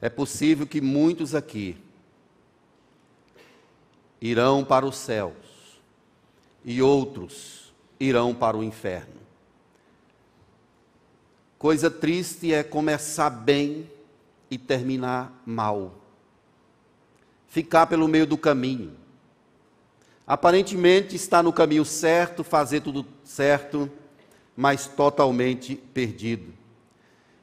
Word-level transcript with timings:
É 0.00 0.08
possível 0.08 0.66
que 0.66 0.80
muitos 0.80 1.34
aqui 1.34 1.76
irão 4.20 4.64
para 4.64 4.86
os 4.86 4.96
céus 4.96 5.34
e 6.64 6.80
outros 6.80 7.72
irão 7.98 8.34
para 8.34 8.56
o 8.56 8.64
inferno. 8.64 9.20
Coisa 11.58 11.90
triste 11.90 12.54
é 12.54 12.62
começar 12.62 13.28
bem 13.28 13.90
e 14.50 14.56
terminar 14.56 15.42
mal. 15.44 15.94
Ficar 17.46 17.86
pelo 17.86 18.08
meio 18.08 18.26
do 18.26 18.38
caminho. 18.38 18.96
Aparentemente 20.26 21.16
está 21.16 21.42
no 21.42 21.52
caminho 21.52 21.84
certo, 21.84 22.42
fazer 22.42 22.80
tudo 22.80 23.04
certo, 23.24 23.90
mas 24.56 24.86
totalmente 24.86 25.76
perdido. 25.76 26.59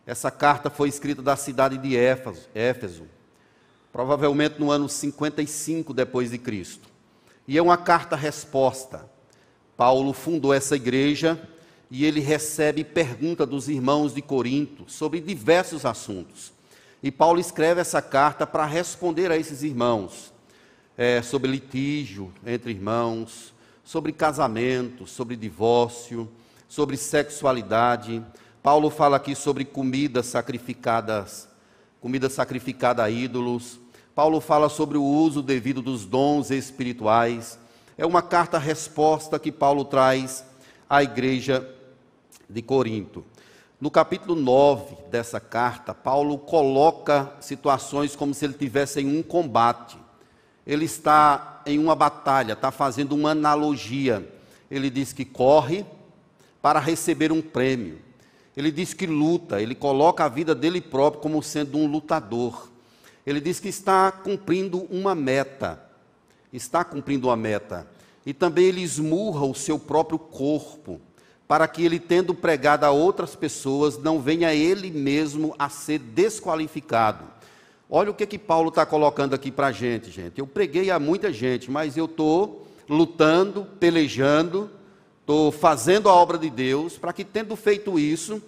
Essa 0.07 0.31
carta 0.31 0.69
foi 0.69 0.87
escrita 0.87 1.21
da 1.21 1.35
cidade 1.35 1.77
de 1.77 1.97
Éfeso, 1.97 3.03
provavelmente 3.91 4.57
no 4.57 4.71
ano 4.71 4.87
55 4.87 5.93
depois 5.93 6.31
de 6.31 6.37
Cristo. 6.37 6.87
E 7.45 7.57
é 7.57 7.61
uma 7.61 7.75
carta 7.75 8.15
resposta. 8.15 9.05
Paulo 9.75 10.13
fundou 10.13 10.53
essa 10.53 10.77
igreja 10.77 11.37
e 11.91 12.05
ele 12.05 12.21
recebe 12.21 12.85
pergunta 12.85 13.45
dos 13.45 13.67
irmãos 13.67 14.13
de 14.13 14.21
Corinto 14.21 14.85
sobre 14.87 15.19
diversos 15.19 15.85
assuntos. 15.85 16.53
E 17.03 17.11
Paulo 17.11 17.39
escreve 17.39 17.81
essa 17.81 18.01
carta 18.01 18.47
para 18.47 18.65
responder 18.65 19.29
a 19.29 19.37
esses 19.37 19.61
irmãos 19.61 20.33
é, 20.97 21.21
sobre 21.21 21.51
litígio 21.51 22.33
entre 22.45 22.71
irmãos, 22.71 23.53
sobre 23.83 24.13
casamento, 24.13 25.05
sobre 25.05 25.35
divórcio, 25.35 26.29
sobre 26.67 26.95
sexualidade. 26.97 28.23
Paulo 28.67 28.89
fala 28.89 29.15
aqui 29.15 29.33
sobre 29.33 29.63
comidas 29.63 30.25
sacrificadas, 30.25 31.47
comida 32.01 32.29
sacrificada 32.29 33.01
a 33.01 33.09
ídolos. 33.09 33.79
Paulo 34.13 34.41
fala 34.41 34.67
sobre 34.67 34.97
o 34.97 35.03
uso 35.05 35.41
devido 35.41 35.81
dos 35.81 36.05
dons 36.05 36.51
espirituais. 36.51 37.57
É 37.97 38.05
uma 38.05 38.21
carta-resposta 38.21 39.39
que 39.39 39.53
Paulo 39.53 39.85
traz 39.85 40.43
à 40.89 41.01
igreja 41.01 41.65
de 42.49 42.61
Corinto. 42.61 43.23
No 43.79 43.89
capítulo 43.89 44.35
9 44.35 44.97
dessa 45.09 45.39
carta, 45.39 45.93
Paulo 45.93 46.37
coloca 46.37 47.31
situações 47.39 48.17
como 48.17 48.33
se 48.33 48.43
ele 48.43 48.53
tivesse 48.53 48.99
em 48.99 49.17
um 49.17 49.23
combate. 49.23 49.97
Ele 50.65 50.83
está 50.83 51.61
em 51.65 51.79
uma 51.79 51.95
batalha, 51.95 52.51
está 52.51 52.69
fazendo 52.69 53.15
uma 53.15 53.31
analogia. 53.31 54.29
Ele 54.69 54.89
diz 54.89 55.13
que 55.13 55.23
corre 55.23 55.85
para 56.61 56.81
receber 56.81 57.31
um 57.31 57.41
prêmio. 57.41 58.05
Ele 58.57 58.71
diz 58.71 58.91
que 58.91 59.05
luta, 59.05 59.61
ele 59.61 59.75
coloca 59.75 60.25
a 60.25 60.27
vida 60.27 60.55
dele 60.55 60.81
próprio 60.81 61.21
como 61.21 61.43
sendo 61.43 61.77
um 61.77 61.85
lutador. 61.85 62.69
Ele 63.23 63.39
diz 63.39 63.59
que 63.59 63.69
está 63.69 64.11
cumprindo 64.11 64.87
uma 64.89 65.13
meta. 65.13 65.79
Está 66.51 66.83
cumprindo 66.83 67.27
uma 67.27 67.35
meta. 67.35 67.87
E 68.25 68.33
também 68.33 68.65
ele 68.65 68.81
esmurra 68.81 69.45
o 69.45 69.53
seu 69.53 69.77
próprio 69.77 70.17
corpo 70.17 70.99
para 71.47 71.67
que 71.67 71.85
ele, 71.85 71.99
tendo 71.99 72.33
pregado 72.33 72.83
a 72.83 72.89
outras 72.89 73.35
pessoas, 73.35 73.97
não 73.99 74.19
venha 74.19 74.53
ele 74.55 74.89
mesmo 74.89 75.53
a 75.59 75.69
ser 75.69 75.99
desqualificado. 75.99 77.25
Olha 77.87 78.09
o 78.09 78.13
que, 78.13 78.25
que 78.25 78.39
Paulo 78.39 78.69
está 78.69 78.87
colocando 78.87 79.35
aqui 79.35 79.51
para 79.51 79.67
a 79.67 79.71
gente, 79.71 80.09
gente. 80.09 80.39
Eu 80.39 80.47
preguei 80.47 80.89
a 80.89 80.99
muita 80.99 81.31
gente, 81.31 81.69
mas 81.69 81.95
eu 81.95 82.05
estou 82.05 82.67
lutando, 82.89 83.65
pelejando, 83.79 84.69
estou 85.27 85.51
fazendo 85.51 86.07
a 86.07 86.13
obra 86.13 86.37
de 86.37 86.49
Deus, 86.49 86.97
para 86.97 87.11
que, 87.11 87.25
tendo 87.25 87.53
feito 87.57 87.99
isso, 87.99 88.41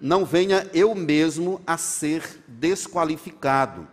não 0.00 0.24
venha 0.24 0.66
eu 0.72 0.94
mesmo 0.94 1.60
a 1.66 1.76
ser 1.76 2.42
desqualificado. 2.48 3.86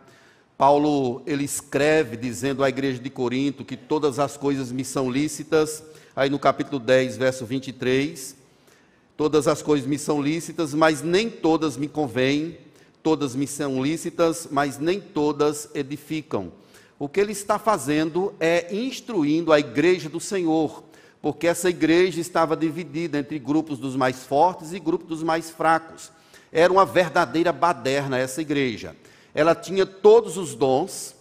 Paulo, 0.57 1.21
ele 1.25 1.43
escreve 1.43 2.15
dizendo 2.15 2.63
à 2.63 2.69
igreja 2.69 2.97
de 2.97 3.09
Corinto 3.09 3.65
que 3.65 3.75
todas 3.75 4.19
as 4.19 4.37
coisas 4.37 4.71
me 4.71 4.85
são 4.85 5.11
lícitas, 5.11 5.83
aí 6.15 6.29
no 6.29 6.39
capítulo 6.39 6.79
10, 6.79 7.17
verso 7.17 7.45
23, 7.45 8.37
Todas 9.17 9.49
as 9.49 9.61
coisas 9.61 9.85
me 9.85 9.99
são 9.99 10.21
lícitas, 10.21 10.73
mas 10.73 11.01
nem 11.01 11.29
todas 11.29 11.75
me 11.75 11.89
convêm. 11.89 12.57
Todas 13.03 13.35
me 13.35 13.47
são 13.47 13.83
lícitas, 13.83 14.47
mas 14.49 14.79
nem 14.79 15.01
todas 15.01 15.69
edificam. 15.75 16.53
O 16.97 17.09
que 17.09 17.19
ele 17.19 17.33
está 17.33 17.59
fazendo 17.59 18.33
é 18.39 18.73
instruindo 18.73 19.51
a 19.51 19.59
igreja 19.59 20.07
do 20.07 20.21
Senhor, 20.21 20.85
porque 21.21 21.47
essa 21.47 21.69
igreja 21.69 22.21
estava 22.21 22.55
dividida 22.55 23.17
entre 23.17 23.37
grupos 23.37 23.77
dos 23.77 23.95
mais 23.95 24.23
fortes 24.23 24.71
e 24.73 24.79
grupos 24.79 25.07
dos 25.07 25.23
mais 25.23 25.49
fracos. 25.49 26.11
Era 26.51 26.71
uma 26.71 26.85
verdadeira 26.85 27.51
baderna 27.51 28.17
essa 28.17 28.41
igreja. 28.41 28.95
Ela 29.35 29.53
tinha 29.53 29.85
todos 29.85 30.37
os 30.37 30.55
dons. 30.55 31.15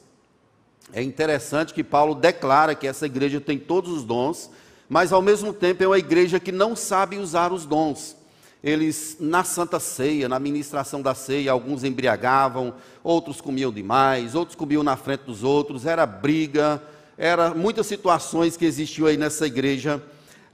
É 0.92 1.02
interessante 1.02 1.74
que 1.74 1.84
Paulo 1.84 2.14
declara 2.14 2.74
que 2.74 2.86
essa 2.86 3.06
igreja 3.06 3.40
tem 3.40 3.58
todos 3.58 3.90
os 3.90 4.04
dons, 4.04 4.50
mas 4.88 5.12
ao 5.12 5.20
mesmo 5.20 5.52
tempo 5.52 5.82
é 5.82 5.86
uma 5.86 5.98
igreja 5.98 6.40
que 6.40 6.52
não 6.52 6.74
sabe 6.74 7.18
usar 7.18 7.52
os 7.52 7.66
dons. 7.66 8.16
Eles, 8.62 9.16
na 9.20 9.44
Santa 9.44 9.78
Ceia, 9.78 10.28
na 10.28 10.38
ministração 10.38 11.00
da 11.00 11.14
ceia, 11.14 11.52
alguns 11.52 11.84
embriagavam, 11.84 12.74
outros 13.04 13.40
comiam 13.40 13.70
demais, 13.70 14.34
outros 14.34 14.56
comiam 14.56 14.82
na 14.82 14.96
frente 14.96 15.20
dos 15.20 15.44
outros, 15.44 15.86
era 15.86 16.04
briga, 16.04 16.82
era 17.18 17.52
muitas 17.52 17.88
situações 17.88 18.56
que 18.56 18.64
existiam 18.64 19.08
aí 19.08 19.16
nessa 19.16 19.44
igreja 19.44 20.00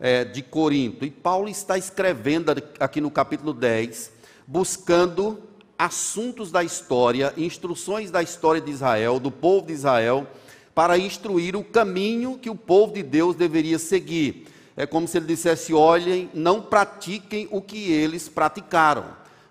é, 0.00 0.25
de 0.25 0.42
Corinto. 0.42 1.04
E 1.04 1.10
Paulo 1.10 1.47
está 1.47 1.76
escrevendo 1.76 2.50
aqui 2.80 3.02
no 3.02 3.10
capítulo 3.10 3.52
10, 3.52 4.10
buscando 4.47 5.38
assuntos 5.78 6.50
da 6.50 6.64
história, 6.64 7.34
instruções 7.36 8.10
da 8.10 8.22
história 8.22 8.62
de 8.62 8.70
Israel, 8.70 9.20
do 9.20 9.30
povo 9.30 9.66
de 9.66 9.75
Israel, 9.75 10.26
para 10.75 10.97
instruir 10.97 11.54
o 11.54 11.62
caminho 11.62 12.38
que 12.38 12.48
o 12.48 12.56
povo 12.56 12.94
de 12.94 13.02
Deus 13.02 13.36
deveria 13.36 13.78
seguir. 13.78 14.46
É 14.75 14.86
como 14.86 15.06
se 15.06 15.19
ele 15.19 15.26
dissesse: 15.26 15.75
olhem, 15.75 16.31
não 16.32 16.62
pratiquem 16.62 17.46
o 17.50 17.60
que 17.60 17.92
eles 17.92 18.26
praticaram, 18.26 19.04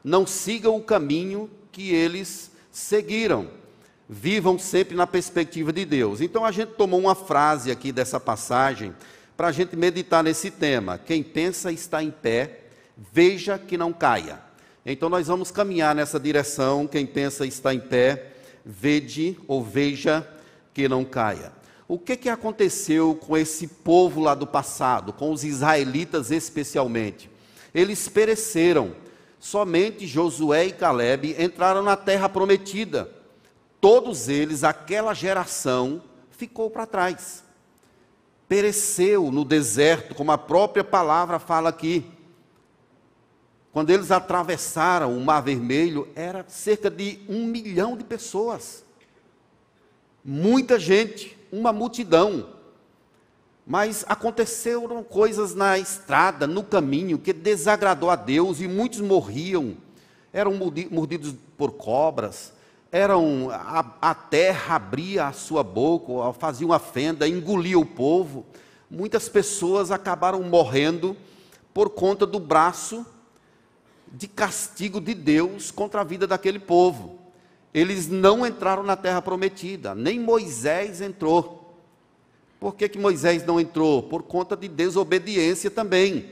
não 0.03 0.25
sigam 0.25 0.75
o 0.75 0.81
caminho 0.81 1.47
que 1.71 1.93
eles 1.93 2.51
seguiram, 2.71 3.47
vivam 4.07 4.59
sempre 4.59 4.95
na 4.95 5.07
perspectiva 5.07 5.71
de 5.71 5.85
Deus. 5.85 6.21
Então 6.21 6.45
a 6.45 6.51
gente 6.51 6.73
tomou 6.73 6.99
uma 6.99 7.15
frase 7.15 7.71
aqui 7.71 7.91
dessa 7.91 8.19
passagem 8.19 8.93
para 9.35 9.47
a 9.47 9.51
gente 9.51 9.75
meditar 9.75 10.23
nesse 10.23 10.51
tema: 10.51 10.97
quem 10.97 11.23
pensa 11.23 11.71
está 11.71 12.03
em 12.03 12.11
pé, 12.11 12.61
veja 13.11 13.57
que 13.57 13.77
não 13.77 13.93
caia. 13.93 14.39
Então 14.85 15.09
nós 15.09 15.27
vamos 15.27 15.51
caminhar 15.51 15.95
nessa 15.95 16.19
direção. 16.19 16.87
Quem 16.87 17.05
pensa 17.05 17.45
está 17.45 17.73
em 17.73 17.79
pé, 17.79 18.33
vede 18.65 19.37
ou 19.47 19.63
veja 19.63 20.27
que 20.73 20.87
não 20.87 21.05
caia. 21.05 21.51
O 21.87 21.99
que, 21.99 22.15
que 22.15 22.29
aconteceu 22.29 23.15
com 23.15 23.37
esse 23.37 23.67
povo 23.67 24.21
lá 24.21 24.33
do 24.33 24.47
passado, 24.47 25.13
com 25.13 25.31
os 25.31 25.43
israelitas 25.43 26.31
especialmente? 26.31 27.29
Eles 27.73 28.07
pereceram. 28.07 28.95
Somente 29.39 30.07
Josué 30.07 30.67
e 30.67 30.71
Caleb 30.71 31.35
entraram 31.37 31.83
na 31.83 31.97
terra 31.97 32.29
prometida. 32.29 33.09
Todos 33.83 34.29
eles, 34.29 34.63
aquela 34.63 35.13
geração, 35.13 36.01
ficou 36.31 36.69
para 36.69 36.85
trás. 36.85 37.43
Pereceu 38.47 39.29
no 39.31 39.43
deserto, 39.43 40.15
como 40.15 40.31
a 40.31 40.37
própria 40.37 40.83
palavra 40.83 41.37
fala 41.37 41.67
aqui. 41.67 42.09
Quando 43.73 43.89
eles 43.89 44.11
atravessaram 44.11 45.17
o 45.17 45.19
Mar 45.19 45.41
Vermelho, 45.41 46.07
era 46.15 46.45
cerca 46.47 46.89
de 46.89 47.19
um 47.27 47.45
milhão 47.45 47.97
de 47.97 48.05
pessoas 48.05 48.83
muita 50.23 50.79
gente, 50.79 51.37
uma 51.51 51.73
multidão. 51.73 52.47
Mas 53.65 54.05
aconteceram 54.07 55.03
coisas 55.03 55.53
na 55.55 55.77
estrada, 55.77 56.47
no 56.47 56.63
caminho, 56.63 57.17
que 57.17 57.33
desagradou 57.33 58.09
a 58.09 58.15
Deus 58.15 58.59
e 58.59 58.67
muitos 58.67 59.01
morriam. 59.01 59.75
Eram 60.31 60.53
mordidos 60.89 61.35
por 61.57 61.73
cobras, 61.73 62.53
eram 62.93 63.49
a, 63.51 63.85
a 64.01 64.15
terra 64.15 64.75
abria 64.75 65.27
a 65.27 65.33
sua 65.33 65.63
boca, 65.63 66.31
fazia 66.39 66.65
uma 66.65 66.79
fenda, 66.79 67.27
engolia 67.27 67.77
o 67.77 67.85
povo. 67.85 68.45
Muitas 68.89 69.27
pessoas 69.27 69.91
acabaram 69.91 70.41
morrendo 70.43 71.17
por 71.73 71.89
conta 71.89 72.25
do 72.25 72.39
braço 72.39 73.05
de 74.07 74.29
castigo 74.29 75.01
de 75.01 75.13
Deus 75.13 75.71
contra 75.71 75.99
a 75.99 76.03
vida 76.05 76.25
daquele 76.25 76.59
povo 76.59 77.23
eles 77.73 78.07
não 78.07 78.45
entraram 78.45 78.83
na 78.83 78.95
terra 78.95 79.21
prometida, 79.21 79.95
nem 79.95 80.19
Moisés 80.19 81.01
entrou. 81.01 81.75
Por 82.59 82.75
que, 82.75 82.87
que 82.87 82.99
Moisés 82.99 83.43
não 83.45 83.59
entrou? 83.59 84.03
Por 84.03 84.23
conta 84.23 84.55
de 84.55 84.67
desobediência 84.67 85.71
também. 85.71 86.29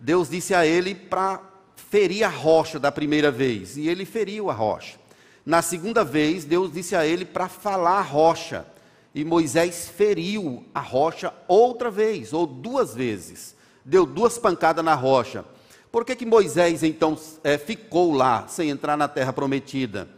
Deus 0.00 0.30
disse 0.30 0.54
a 0.54 0.66
ele 0.66 0.94
para 0.94 1.42
ferir 1.76 2.24
a 2.24 2.28
rocha 2.28 2.78
da 2.80 2.90
primeira 2.90 3.30
vez, 3.30 3.76
e 3.76 3.86
ele 3.86 4.04
feriu 4.04 4.50
a 4.50 4.54
rocha. 4.54 4.97
Na 5.48 5.62
segunda 5.62 6.04
vez, 6.04 6.44
Deus 6.44 6.70
disse 6.70 6.94
a 6.94 7.06
ele 7.06 7.24
para 7.24 7.48
falar 7.48 7.98
a 7.98 8.02
rocha, 8.02 8.66
e 9.14 9.24
Moisés 9.24 9.88
feriu 9.88 10.64
a 10.74 10.80
rocha 10.80 11.32
outra 11.48 11.90
vez, 11.90 12.32
ou 12.34 12.46
duas 12.46 12.94
vezes. 12.94 13.56
Deu 13.84 14.04
duas 14.04 14.36
pancadas 14.36 14.84
na 14.84 14.94
rocha. 14.94 15.44
Por 15.90 16.04
que, 16.04 16.14
que 16.14 16.26
Moisés 16.26 16.82
então 16.82 17.18
é, 17.42 17.56
ficou 17.56 18.12
lá, 18.12 18.46
sem 18.46 18.68
entrar 18.68 18.96
na 18.96 19.08
terra 19.08 19.32
prometida? 19.32 20.08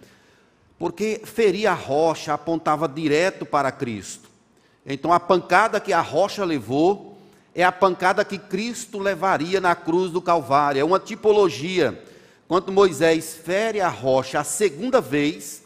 porque 0.80 1.20
ferir 1.22 1.66
a 1.66 1.74
rocha 1.74 2.32
apontava 2.32 2.88
direto 2.88 3.44
para 3.44 3.70
Cristo. 3.70 4.30
Então 4.86 5.12
a 5.12 5.20
pancada 5.20 5.78
que 5.78 5.92
a 5.92 6.00
rocha 6.00 6.42
levou 6.42 7.18
é 7.54 7.62
a 7.62 7.70
pancada 7.70 8.24
que 8.24 8.38
Cristo 8.38 8.98
levaria 8.98 9.60
na 9.60 9.74
cruz 9.74 10.10
do 10.10 10.22
Calvário. 10.22 10.80
É 10.80 10.84
uma 10.84 10.98
tipologia. 10.98 12.02
Quando 12.50 12.72
Moisés 12.72 13.36
fere 13.36 13.80
a 13.80 13.88
rocha 13.88 14.40
a 14.40 14.42
segunda 14.42 15.00
vez, 15.00 15.62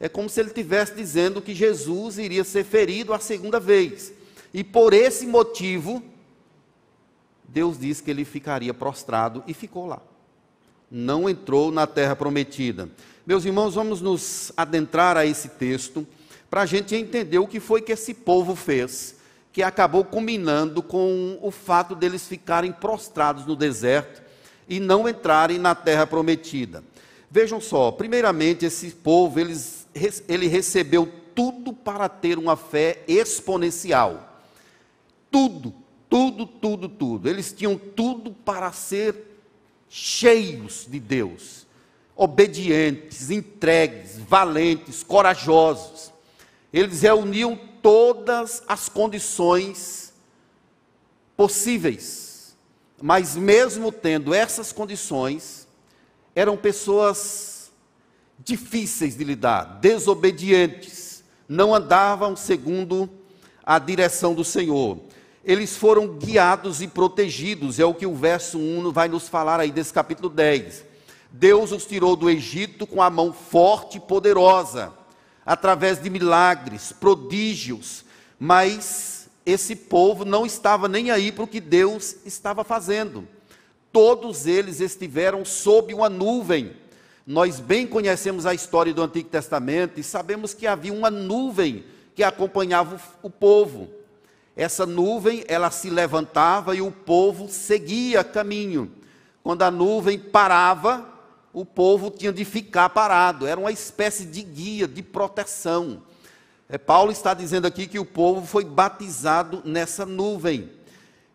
é 0.00 0.08
como 0.08 0.26
se 0.26 0.40
ele 0.40 0.48
estivesse 0.48 0.94
dizendo 0.94 1.42
que 1.42 1.54
Jesus 1.54 2.16
iria 2.16 2.42
ser 2.44 2.64
ferido 2.64 3.12
a 3.12 3.18
segunda 3.18 3.60
vez. 3.60 4.10
E 4.50 4.64
por 4.64 4.94
esse 4.94 5.26
motivo, 5.26 6.02
Deus 7.46 7.78
disse 7.78 8.02
que 8.02 8.10
ele 8.10 8.24
ficaria 8.24 8.72
prostrado 8.72 9.44
e 9.46 9.52
ficou 9.52 9.84
lá. 9.84 10.00
Não 10.90 11.28
entrou 11.28 11.70
na 11.70 11.86
terra 11.86 12.16
prometida. 12.16 12.88
Meus 13.26 13.44
irmãos, 13.44 13.74
vamos 13.74 14.00
nos 14.00 14.50
adentrar 14.56 15.18
a 15.18 15.26
esse 15.26 15.50
texto 15.50 16.06
para 16.48 16.62
a 16.62 16.66
gente 16.66 16.96
entender 16.96 17.38
o 17.38 17.46
que 17.46 17.60
foi 17.60 17.82
que 17.82 17.92
esse 17.92 18.14
povo 18.14 18.56
fez, 18.56 19.16
que 19.52 19.62
acabou 19.62 20.02
culminando 20.06 20.82
com 20.82 21.38
o 21.42 21.50
fato 21.50 21.94
deles 21.94 22.26
ficarem 22.26 22.72
prostrados 22.72 23.44
no 23.44 23.54
deserto 23.54 24.23
e 24.68 24.80
não 24.80 25.08
entrarem 25.08 25.58
na 25.58 25.74
terra 25.74 26.06
prometida. 26.06 26.82
Vejam 27.30 27.60
só, 27.60 27.90
primeiramente, 27.90 28.64
esse 28.64 28.90
povo, 28.90 29.40
eles, 29.40 29.86
ele 30.28 30.46
recebeu 30.46 31.12
tudo 31.34 31.72
para 31.72 32.08
ter 32.08 32.38
uma 32.38 32.56
fé 32.56 33.02
exponencial. 33.08 34.40
Tudo, 35.30 35.74
tudo, 36.08 36.46
tudo, 36.46 36.88
tudo. 36.88 37.28
Eles 37.28 37.52
tinham 37.52 37.76
tudo 37.76 38.30
para 38.30 38.70
ser 38.72 39.16
cheios 39.88 40.86
de 40.88 40.98
Deus, 41.00 41.66
obedientes, 42.16 43.30
entregues, 43.30 44.18
valentes, 44.18 45.02
corajosos. 45.02 46.12
Eles 46.72 47.02
reuniam 47.02 47.58
todas 47.82 48.62
as 48.66 48.88
condições 48.88 50.12
possíveis, 51.36 52.23
mas 53.06 53.36
mesmo 53.36 53.92
tendo 53.92 54.32
essas 54.32 54.72
condições, 54.72 55.68
eram 56.34 56.56
pessoas 56.56 57.70
difíceis 58.38 59.14
de 59.14 59.22
lidar, 59.22 59.78
desobedientes, 59.78 61.22
não 61.46 61.74
andavam 61.74 62.34
segundo 62.34 63.10
a 63.62 63.78
direção 63.78 64.32
do 64.32 64.42
Senhor. 64.42 65.00
Eles 65.44 65.76
foram 65.76 66.16
guiados 66.16 66.80
e 66.80 66.88
protegidos, 66.88 67.78
é 67.78 67.84
o 67.84 67.92
que 67.92 68.06
o 68.06 68.14
verso 68.14 68.56
1 68.56 68.90
vai 68.90 69.06
nos 69.06 69.28
falar 69.28 69.60
aí 69.60 69.70
desse 69.70 69.92
capítulo 69.92 70.30
10. 70.30 70.82
Deus 71.30 71.72
os 71.72 71.84
tirou 71.84 72.16
do 72.16 72.30
Egito 72.30 72.86
com 72.86 73.02
a 73.02 73.10
mão 73.10 73.34
forte 73.34 73.98
e 73.98 74.00
poderosa, 74.00 74.94
através 75.44 76.02
de 76.02 76.08
milagres, 76.08 76.90
prodígios, 76.90 78.02
mas 78.40 79.23
esse 79.46 79.76
povo 79.76 80.24
não 80.24 80.46
estava 80.46 80.88
nem 80.88 81.10
aí 81.10 81.30
para 81.30 81.44
o 81.44 81.48
que 81.48 81.60
Deus 81.60 82.16
estava 82.24 82.64
fazendo 82.64 83.26
todos 83.94 84.44
eles 84.48 84.80
estiveram 84.80 85.44
sob 85.44 85.94
uma 85.94 86.10
nuvem. 86.10 86.72
Nós 87.24 87.60
bem 87.60 87.86
conhecemos 87.86 88.44
a 88.44 88.52
história 88.52 88.92
do 88.92 89.00
Antigo 89.00 89.28
Testamento 89.28 90.00
e 90.00 90.02
sabemos 90.02 90.52
que 90.52 90.66
havia 90.66 90.92
uma 90.92 91.12
nuvem 91.12 91.84
que 92.12 92.24
acompanhava 92.24 93.00
o, 93.22 93.30
povo. 93.30 93.88
Essa 94.56 94.84
nuvem, 94.84 95.44
ela 95.46 95.70
se 95.70 95.90
levantava 95.90 96.74
e 96.74 96.82
o 96.82 96.90
povo 96.90 97.48
seguia 97.48 98.24
caminho. 98.24 98.90
Quando 99.44 99.62
a 99.62 99.70
nuvem 99.70 100.18
parava, 100.18 101.08
o 101.52 101.64
povo 101.64 102.10
tinha 102.10 102.32
de 102.32 102.44
ficar 102.44 102.88
parado. 102.88 103.46
Era 103.46 103.60
uma 103.60 103.70
espécie 103.70 104.24
de 104.24 104.42
guia, 104.42 104.88
de 104.88 105.04
proteção. 105.04 106.02
É, 106.74 106.78
Paulo 106.78 107.12
está 107.12 107.34
dizendo 107.34 107.68
aqui 107.68 107.86
que 107.86 108.00
o 108.00 108.04
povo 108.04 108.44
foi 108.44 108.64
batizado 108.64 109.62
nessa 109.64 110.04
nuvem. 110.04 110.72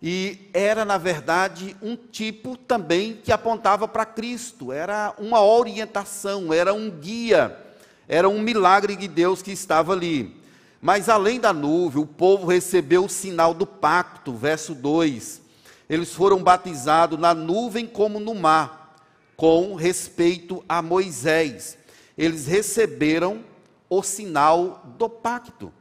E 0.03 0.49
era, 0.53 0.83
na 0.83 0.97
verdade, 0.97 1.77
um 1.81 1.95
tipo 1.95 2.57
também 2.57 3.21
que 3.23 3.31
apontava 3.31 3.87
para 3.87 4.05
Cristo, 4.05 4.73
era 4.73 5.15
uma 5.17 5.41
orientação, 5.41 6.51
era 6.51 6.73
um 6.73 6.91
guia, 6.91 7.57
era 8.05 8.27
um 8.27 8.41
milagre 8.41 8.97
de 8.97 9.07
Deus 9.07 9.41
que 9.41 9.53
estava 9.53 9.93
ali. 9.93 10.35
Mas 10.81 11.07
além 11.07 11.39
da 11.39 11.53
nuvem, 11.53 12.03
o 12.03 12.05
povo 12.05 12.45
recebeu 12.45 13.05
o 13.05 13.09
sinal 13.09 13.53
do 13.53 13.65
pacto, 13.65 14.33
verso 14.33 14.75
2. 14.75 15.41
Eles 15.89 16.13
foram 16.13 16.43
batizados 16.43 17.17
na 17.17 17.33
nuvem 17.33 17.87
como 17.87 18.19
no 18.19 18.35
mar, 18.35 19.05
com 19.37 19.73
respeito 19.73 20.61
a 20.67 20.81
Moisés. 20.81 21.77
Eles 22.17 22.45
receberam 22.45 23.47
o 23.89 24.03
sinal 24.03 24.83
do 24.97 25.09
pacto. 25.09 25.73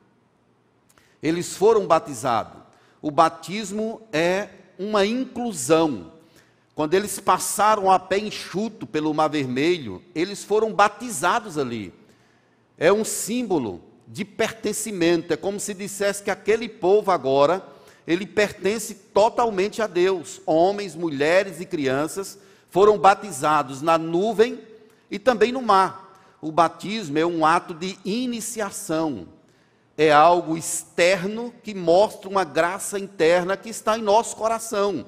Eles 1.22 1.56
foram 1.56 1.86
batizados 1.86 2.68
o 3.00 3.10
batismo 3.10 4.02
é 4.12 4.48
uma 4.78 5.06
inclusão. 5.06 6.12
Quando 6.74 6.94
eles 6.94 7.18
passaram 7.18 7.90
a 7.90 7.98
pé 7.98 8.18
enxuto 8.18 8.86
pelo 8.86 9.14
Mar 9.14 9.28
Vermelho, 9.28 10.02
eles 10.14 10.44
foram 10.44 10.72
batizados 10.72 11.58
ali. 11.58 11.92
É 12.76 12.92
um 12.92 13.04
símbolo 13.04 13.82
de 14.06 14.24
pertencimento, 14.24 15.32
é 15.32 15.36
como 15.36 15.60
se 15.60 15.74
dissesse 15.74 16.22
que 16.22 16.30
aquele 16.30 16.68
povo 16.68 17.10
agora, 17.10 17.64
ele 18.06 18.26
pertence 18.26 18.94
totalmente 18.94 19.82
a 19.82 19.86
Deus. 19.86 20.40
Homens, 20.46 20.94
mulheres 20.94 21.60
e 21.60 21.66
crianças 21.66 22.38
foram 22.70 22.98
batizados 22.98 23.82
na 23.82 23.98
nuvem 23.98 24.60
e 25.10 25.18
também 25.18 25.52
no 25.52 25.60
mar. 25.60 26.07
O 26.40 26.52
batismo 26.52 27.18
é 27.18 27.26
um 27.26 27.44
ato 27.44 27.74
de 27.74 27.98
iniciação, 28.04 29.26
é 29.96 30.12
algo 30.12 30.56
externo 30.56 31.52
que 31.62 31.74
mostra 31.74 32.28
uma 32.28 32.44
graça 32.44 32.98
interna 32.98 33.56
que 33.56 33.68
está 33.68 33.98
em 33.98 34.02
nosso 34.02 34.36
coração. 34.36 35.06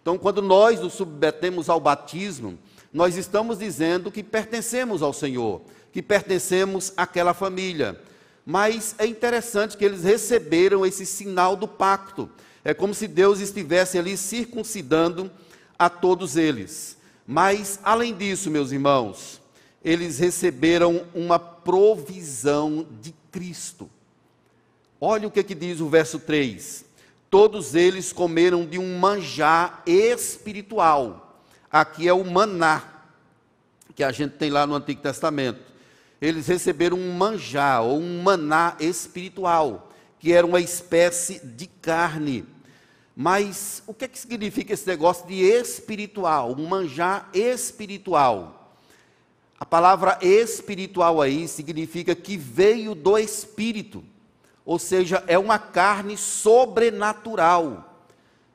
Então, 0.00 0.16
quando 0.16 0.40
nós 0.40 0.80
nos 0.80 0.94
submetemos 0.94 1.68
ao 1.68 1.78
batismo, 1.78 2.58
nós 2.92 3.16
estamos 3.16 3.58
dizendo 3.58 4.10
que 4.10 4.22
pertencemos 4.22 5.02
ao 5.02 5.12
Senhor, 5.12 5.60
que 5.92 6.00
pertencemos 6.00 6.92
àquela 6.96 7.34
família. 7.34 8.00
Mas 8.44 8.94
é 8.98 9.06
interessante 9.06 9.76
que 9.76 9.84
eles 9.84 10.02
receberam 10.02 10.86
esse 10.86 11.04
sinal 11.04 11.54
do 11.54 11.68
pacto. 11.68 12.30
É 12.64 12.72
como 12.72 12.94
se 12.94 13.06
Deus 13.06 13.40
estivesse 13.40 13.98
ali 13.98 14.16
circuncidando 14.16 15.30
a 15.78 15.90
todos 15.90 16.36
eles. 16.36 16.96
Mas, 17.26 17.78
além 17.84 18.14
disso, 18.14 18.50
meus 18.50 18.72
irmãos, 18.72 19.39
eles 19.82 20.18
receberam 20.18 21.06
uma 21.14 21.38
provisão 21.38 22.86
de 23.00 23.14
Cristo. 23.30 23.88
Olha 25.00 25.26
o 25.26 25.30
que, 25.30 25.42
que 25.42 25.54
diz 25.54 25.80
o 25.80 25.88
verso 25.88 26.18
3: 26.18 26.84
Todos 27.30 27.74
eles 27.74 28.12
comeram 28.12 28.66
de 28.66 28.78
um 28.78 28.98
manjar 28.98 29.82
espiritual. 29.86 31.42
Aqui 31.70 32.06
é 32.06 32.12
o 32.12 32.24
maná, 32.24 32.82
que 33.94 34.04
a 34.04 34.12
gente 34.12 34.32
tem 34.32 34.50
lá 34.50 34.66
no 34.66 34.74
Antigo 34.74 35.00
Testamento. 35.00 35.60
Eles 36.20 36.48
receberam 36.48 36.98
um 36.98 37.12
manjar, 37.14 37.82
ou 37.82 37.98
um 37.98 38.22
maná 38.22 38.76
espiritual, 38.78 39.90
que 40.18 40.32
era 40.32 40.46
uma 40.46 40.60
espécie 40.60 41.40
de 41.40 41.66
carne. 41.66 42.44
Mas 43.16 43.82
o 43.86 43.94
que, 43.94 44.04
é 44.04 44.08
que 44.08 44.18
significa 44.18 44.74
esse 44.74 44.86
negócio 44.86 45.26
de 45.26 45.34
espiritual? 45.36 46.54
Um 46.58 46.66
manjar 46.66 47.30
espiritual. 47.32 48.59
A 49.60 49.66
palavra 49.66 50.18
espiritual 50.22 51.20
aí 51.20 51.46
significa 51.46 52.14
que 52.14 52.36
veio 52.36 52.94
do 52.94 53.16
Espírito 53.18 54.02
ou 54.70 54.78
seja, 54.78 55.24
é 55.26 55.36
uma 55.36 55.58
carne 55.58 56.16
sobrenatural. 56.16 58.04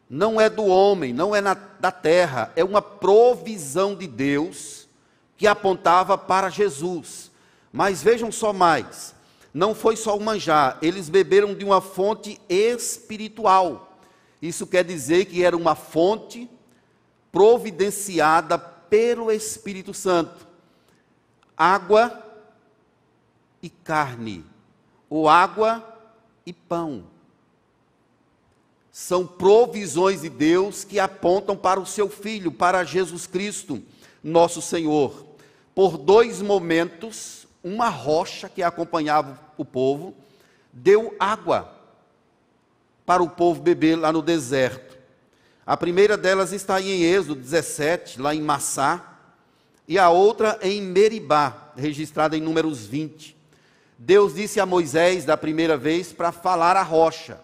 Não 0.09 0.39
é 0.39 0.49
do 0.49 0.63
homem, 0.65 1.11
não 1.11 1.35
é 1.35 1.41
na, 1.41 1.55
da 1.55 1.91
terra, 1.91 2.53
é 2.55 2.63
uma 2.63 2.81
provisão 2.81 3.93
de 3.93 4.07
Deus 4.07 4.87
que 5.35 5.45
apontava 5.45 6.17
para 6.17 6.49
Jesus. 6.49 7.31
Mas 7.69 8.01
vejam 8.01 8.31
só 8.31 8.53
mais: 8.53 9.13
não 9.53 9.75
foi 9.75 9.97
só 9.97 10.15
o 10.15 10.21
manjar, 10.21 10.77
eles 10.81 11.09
beberam 11.09 11.53
de 11.53 11.65
uma 11.65 11.81
fonte 11.81 12.39
espiritual. 12.47 13.99
Isso 14.41 14.65
quer 14.65 14.85
dizer 14.85 15.25
que 15.25 15.43
era 15.43 15.57
uma 15.57 15.75
fonte 15.75 16.49
providenciada 17.29 18.57
pelo 18.57 19.29
Espírito 19.29 19.93
Santo. 19.93 20.44
Água 21.57 22.23
e 23.61 23.69
carne, 23.69 24.45
ou 25.09 25.27
água 25.29 25.83
e 26.45 26.53
pão. 26.53 27.05
São 28.91 29.25
provisões 29.25 30.21
de 30.21 30.29
Deus 30.29 30.83
que 30.83 30.99
apontam 30.99 31.55
para 31.55 31.79
o 31.79 31.85
seu 31.85 32.09
Filho, 32.09 32.51
para 32.51 32.83
Jesus 32.83 33.27
Cristo, 33.27 33.83
nosso 34.23 34.61
Senhor. 34.61 35.25
Por 35.73 35.97
dois 35.97 36.41
momentos, 36.41 37.45
uma 37.63 37.89
rocha 37.89 38.47
que 38.47 38.63
acompanhava 38.63 39.39
o 39.57 39.65
povo 39.65 40.13
deu 40.71 41.15
água 41.19 41.73
para 43.05 43.23
o 43.23 43.29
povo 43.29 43.61
beber 43.61 43.95
lá 43.95 44.11
no 44.11 44.21
deserto. 44.21 44.97
A 45.65 45.77
primeira 45.77 46.17
delas 46.17 46.51
está 46.51 46.79
em 46.81 47.03
Êxodo 47.03 47.35
17, 47.35 48.21
lá 48.21 48.35
em 48.35 48.41
Massá. 48.41 49.14
E 49.87 49.99
a 49.99 50.09
outra 50.09 50.57
em 50.61 50.81
Meribá, 50.81 51.71
registrada 51.75 52.35
em 52.35 52.41
Números 52.41 52.85
20. 52.85 53.35
Deus 53.97 54.35
disse 54.35 54.59
a 54.59 54.65
Moisés 54.65 55.25
da 55.25 55.37
primeira 55.37 55.77
vez 55.77 56.11
para 56.11 56.31
falar 56.31 56.75
a 56.75 56.83
rocha. 56.83 57.39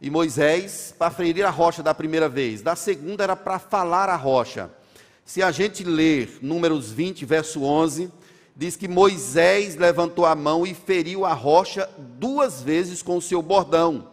E 0.00 0.08
Moisés 0.10 0.94
para 0.98 1.10
ferir 1.10 1.44
a 1.44 1.50
rocha 1.50 1.82
da 1.82 1.94
primeira 1.94 2.28
vez. 2.28 2.62
Da 2.62 2.76
segunda 2.76 3.24
era 3.24 3.36
para 3.36 3.58
falar 3.58 4.08
a 4.08 4.16
rocha. 4.16 4.70
Se 5.24 5.42
a 5.42 5.50
gente 5.50 5.84
ler 5.84 6.38
Números 6.40 6.90
20, 6.90 7.24
verso 7.24 7.62
11, 7.62 8.10
diz 8.56 8.76
que 8.76 8.88
Moisés 8.88 9.76
levantou 9.76 10.26
a 10.26 10.34
mão 10.34 10.66
e 10.66 10.74
feriu 10.74 11.24
a 11.24 11.32
rocha 11.32 11.88
duas 11.98 12.62
vezes 12.62 13.02
com 13.02 13.16
o 13.16 13.22
seu 13.22 13.42
bordão. 13.42 14.08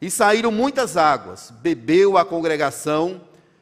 E 0.00 0.10
saíram 0.10 0.50
muitas 0.50 0.96
águas, 0.96 1.52
bebeu 1.60 2.16
a 2.16 2.24
congregação 2.24 3.20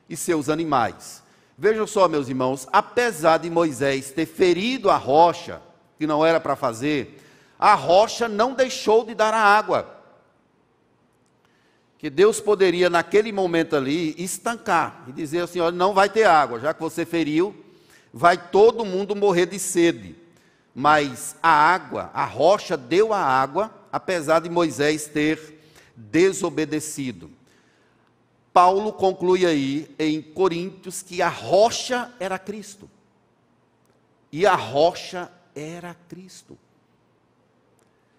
e 0.08 0.16
seus 0.16 0.49
animais. 0.49 1.23
Vejam 1.60 1.88
só, 1.88 2.06
meus 2.06 2.28
irmãos, 2.28 2.68
apesar 2.72 3.38
de 3.38 3.50
Moisés 3.50 4.12
ter 4.12 4.26
ferido 4.26 4.88
a 4.88 4.96
rocha, 4.96 5.60
que 5.98 6.06
não 6.06 6.24
era 6.24 6.38
para 6.38 6.54
fazer, 6.54 7.20
a 7.58 7.74
rocha 7.74 8.28
não 8.28 8.54
deixou 8.54 9.04
de 9.04 9.12
dar 9.12 9.34
a 9.34 9.42
água. 9.42 9.96
Que 11.98 12.08
Deus 12.08 12.40
poderia, 12.40 12.88
naquele 12.88 13.32
momento 13.32 13.74
ali, 13.74 14.14
estancar 14.16 15.02
e 15.08 15.12
dizer 15.12 15.40
assim: 15.40 15.58
olha, 15.58 15.74
não 15.74 15.92
vai 15.92 16.08
ter 16.08 16.22
água, 16.22 16.60
já 16.60 16.72
que 16.72 16.80
você 16.80 17.04
feriu, 17.04 17.52
vai 18.14 18.38
todo 18.38 18.84
mundo 18.84 19.16
morrer 19.16 19.46
de 19.46 19.58
sede. 19.58 20.14
Mas 20.72 21.34
a 21.42 21.50
água, 21.50 22.08
a 22.14 22.24
rocha 22.24 22.76
deu 22.76 23.12
a 23.12 23.18
água, 23.18 23.74
apesar 23.90 24.38
de 24.38 24.48
Moisés 24.48 25.08
ter 25.08 25.60
desobedecido. 25.96 27.28
Paulo 28.58 28.92
conclui 28.92 29.46
aí 29.46 29.88
em 30.00 30.20
Coríntios 30.20 31.00
que 31.00 31.22
a 31.22 31.28
rocha 31.28 32.12
era 32.18 32.36
Cristo. 32.40 32.90
E 34.32 34.44
a 34.44 34.56
rocha 34.56 35.30
era 35.54 35.94
Cristo. 36.08 36.58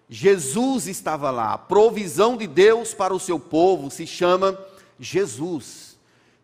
Jesus 0.08 0.86
estava 0.86 1.30
lá, 1.30 1.52
a 1.52 1.58
provisão 1.58 2.38
de 2.38 2.46
Deus 2.46 2.94
para 2.94 3.12
o 3.12 3.20
seu 3.20 3.38
povo 3.38 3.90
se 3.90 4.06
chama 4.06 4.58
Jesus. 4.98 5.98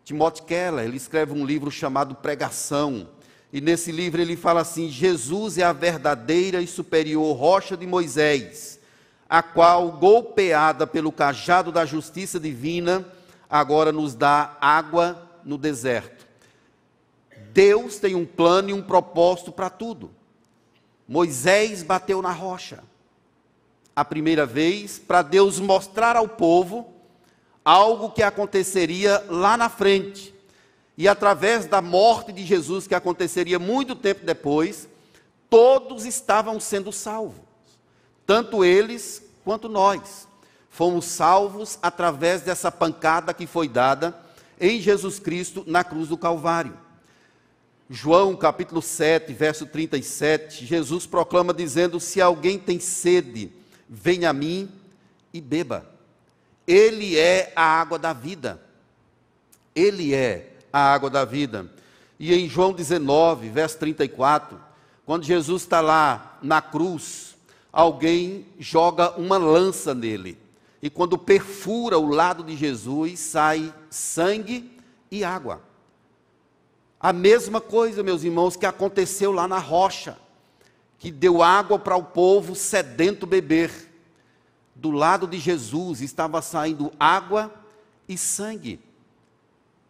Timothy 0.05 0.43
Keller, 0.43 0.85
ele 0.85 0.97
escreve 0.97 1.33
um 1.33 1.43
livro 1.43 1.71
chamado 1.71 2.13
Pregação, 2.13 3.09
e 3.51 3.59
nesse 3.59 3.91
livro 3.91 4.21
ele 4.21 4.37
fala 4.37 4.61
assim: 4.61 4.89
Jesus 4.89 5.57
é 5.57 5.63
a 5.63 5.73
verdadeira 5.73 6.61
e 6.61 6.67
superior 6.67 7.35
rocha 7.35 7.75
de 7.75 7.87
Moisés, 7.87 8.79
a 9.27 9.41
qual, 9.41 9.91
golpeada 9.93 10.85
pelo 10.85 11.11
cajado 11.11 11.71
da 11.71 11.83
justiça 11.83 12.39
divina, 12.39 13.03
agora 13.49 13.91
nos 13.91 14.15
dá 14.15 14.57
água 14.59 15.29
no 15.43 15.57
deserto. 15.57 16.25
Deus 17.51 17.97
tem 17.97 18.15
um 18.15 18.25
plano 18.25 18.69
e 18.69 18.73
um 18.73 18.81
propósito 18.81 19.51
para 19.51 19.69
tudo. 19.69 20.11
Moisés 21.07 21.83
bateu 21.83 22.21
na 22.21 22.31
rocha 22.31 22.83
a 23.97 24.05
primeira 24.05 24.45
vez 24.45 24.99
para 24.99 25.23
Deus 25.23 25.59
mostrar 25.59 26.15
ao 26.15 26.27
povo 26.27 26.93
algo 27.65 28.11
que 28.11 28.21
aconteceria 28.21 29.25
lá 29.27 29.57
na 29.57 29.69
frente. 29.69 30.35
E 30.95 31.07
através 31.07 31.65
da 31.65 31.81
morte 31.81 32.31
de 32.31 32.45
Jesus, 32.45 32.85
que 32.85 32.93
aconteceria 32.93 33.57
muito 33.57 33.95
tempo 33.95 34.23
depois, 34.23 34.87
todos 35.49 36.05
estavam 36.05 36.59
sendo 36.59 36.91
salvos, 36.91 37.41
tanto 38.23 38.63
eles 38.63 39.23
quanto 39.43 39.67
nós. 39.67 40.26
Fomos 40.77 41.05
salvos 41.05 41.79
através 41.81 42.43
dessa 42.43 42.71
pancada 42.71 43.33
que 43.33 43.47
foi 43.47 43.67
dada 43.67 44.15
em 44.61 44.79
Jesus 44.79 45.17
Cristo 45.17 45.63
na 45.65 45.83
cruz 45.83 46.09
do 46.09 46.15
Calvário. 46.15 46.77
João 47.89 48.35
capítulo 48.35 48.79
7, 48.79 49.33
verso 49.33 49.65
37, 49.65 50.67
Jesus 50.67 51.07
proclama 51.07 51.51
dizendo: 51.51 51.99
Se 51.99 52.21
alguém 52.21 52.59
tem 52.59 52.79
sede, 52.79 53.51
venha 53.89 54.29
a 54.29 54.33
mim 54.33 54.69
e 55.33 55.41
beba. 55.41 55.83
Ele 56.67 57.17
é 57.17 57.51
a 57.55 57.63
água 57.63 57.97
da 57.97 58.13
vida. 58.13 58.61
Ele 59.73 60.13
é 60.13 60.57
a 60.71 60.93
água 60.93 61.09
da 61.09 61.25
vida. 61.25 61.71
E 62.19 62.35
em 62.35 62.47
João 62.47 62.71
19, 62.71 63.49
verso 63.49 63.79
34, 63.79 64.61
quando 65.07 65.23
Jesus 65.23 65.63
está 65.63 65.81
lá 65.81 66.37
na 66.39 66.61
cruz, 66.61 67.35
alguém 67.73 68.45
joga 68.59 69.17
uma 69.17 69.39
lança 69.39 69.95
nele. 69.95 70.45
E 70.81 70.89
quando 70.89 71.17
perfura 71.17 71.97
o 71.97 72.07
lado 72.07 72.43
de 72.43 72.55
Jesus, 72.55 73.19
sai 73.19 73.73
sangue 73.89 74.77
e 75.09 75.23
água. 75.23 75.61
A 76.99 77.13
mesma 77.13 77.61
coisa, 77.61 78.03
meus 78.03 78.23
irmãos, 78.23 78.55
que 78.55 78.65
aconteceu 78.65 79.31
lá 79.31 79.47
na 79.47 79.59
rocha, 79.59 80.17
que 80.97 81.11
deu 81.11 81.43
água 81.43 81.77
para 81.77 81.95
o 81.95 82.03
povo 82.03 82.55
sedento 82.55 83.25
beber. 83.25 83.71
Do 84.75 84.91
lado 84.91 85.27
de 85.27 85.37
Jesus 85.39 86.01
estava 86.01 86.41
saindo 86.41 86.91
água 86.99 87.53
e 88.07 88.17
sangue. 88.17 88.79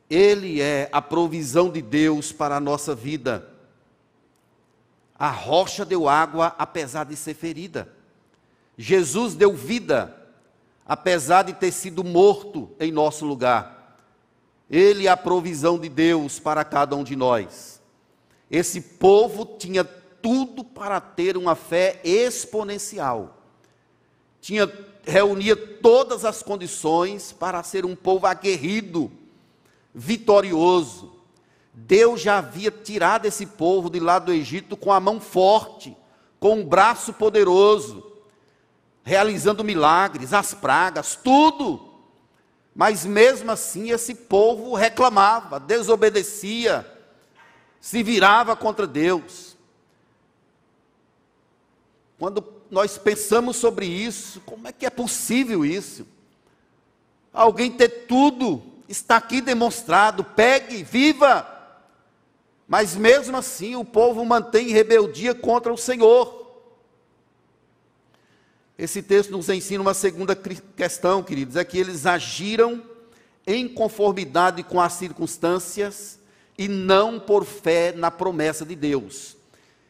Ele 0.10 0.62
é 0.62 0.89
a 0.91 1.01
provisão 1.01 1.70
de 1.70 1.82
Deus 1.82 2.32
para 2.32 2.56
a 2.56 2.62
nossa 2.62 2.96
vida. 2.96 3.50
A 5.17 5.29
rocha 5.29 5.84
deu 5.84 6.08
água, 6.08 6.56
apesar 6.58 7.06
de 7.06 7.15
ser 7.15 7.34
ferida. 7.34 7.91
Jesus 8.77 9.34
deu 9.34 9.53
vida, 9.53 10.15
apesar 10.88 11.44
de 11.44 11.53
ter 11.53 11.72
sido 11.72 12.03
morto 12.03 12.72
em 12.79 12.91
nosso 12.91 13.25
lugar. 13.25 13.98
Ele 14.70 15.08
é 15.08 15.10
a 15.10 15.17
provisão 15.17 15.77
de 15.77 15.89
Deus 15.89 16.39
para 16.39 16.63
cada 16.63 16.96
um 16.96 17.03
de 17.03 17.15
nós. 17.15 17.82
Esse 18.50 18.79
povo 18.79 19.46
tinha 19.58 19.84
tudo 19.84 20.63
para 20.63 21.01
ter 21.01 21.36
uma 21.36 21.56
fé 21.56 22.00
exponencial. 22.03 23.38
Tinha 24.39 24.72
reunia 25.03 25.56
todas 25.56 26.25
as 26.25 26.44
condições 26.44 27.32
para 27.32 27.63
ser 27.63 27.86
um 27.86 27.96
povo 27.96 28.27
aguerrido, 28.27 29.12
vitorioso. 29.94 31.13
Deus 31.74 32.22
já 32.22 32.39
havia 32.39 32.72
tirado 32.72 33.25
esse 33.25 33.46
povo 33.46 33.89
de 33.89 34.00
lá 34.00 34.20
do 34.20 34.34
Egito 34.34 34.75
com 34.75 34.91
a 34.91 35.00
mão 35.00 35.20
forte, 35.20 35.96
com 36.39 36.60
um 36.60 36.65
braço 36.65 37.13
poderoso, 37.13 38.03
realizando 39.07 39.63
milagres, 39.63 40.33
as 40.33 40.53
pragas, 40.53 41.15
tudo. 41.15 41.93
Mas 42.75 43.05
mesmo 43.05 43.49
assim 43.49 43.89
esse 43.89 44.13
povo 44.13 44.75
reclamava, 44.75 45.61
desobedecia, 45.61 46.85
se 47.79 48.03
virava 48.03 48.53
contra 48.53 48.85
Deus. 48.85 49.55
Quando 52.19 52.43
nós 52.69 52.97
pensamos 52.97 53.55
sobre 53.55 53.85
isso, 53.85 54.41
como 54.41 54.67
é 54.67 54.73
que 54.73 54.85
é 54.85 54.89
possível 54.89 55.63
isso? 55.63 56.05
Alguém 57.31 57.71
ter 57.71 58.07
tudo, 58.09 58.61
está 58.89 59.15
aqui 59.15 59.39
demonstrado, 59.39 60.21
pegue, 60.21 60.83
viva. 60.83 61.47
Mas 62.67 62.93
mesmo 62.93 63.37
assim 63.37 63.73
o 63.77 63.85
povo 63.85 64.25
mantém 64.25 64.67
rebeldia 64.67 65.33
contra 65.33 65.71
o 65.71 65.77
Senhor. 65.77 66.46
Esse 68.77 69.01
texto 69.01 69.31
nos 69.31 69.50
ensina 69.50 69.81
uma 69.81 69.93
segunda 69.93 70.36
questão, 70.36 71.24
queridos, 71.24 71.55
é 71.55 71.65
que 71.65 71.79
eles 71.79 72.05
agiram 72.05 72.84
em 73.46 73.67
conformidade 73.67 74.62
com 74.62 74.79
as 74.79 74.93
circunstâncias 74.93 76.19
e 76.57 76.67
não 76.67 77.19
por 77.19 77.43
fé 77.43 77.91
na 77.91 78.12
promessa 78.12 78.65
de 78.65 78.75
Deus. 78.75 79.36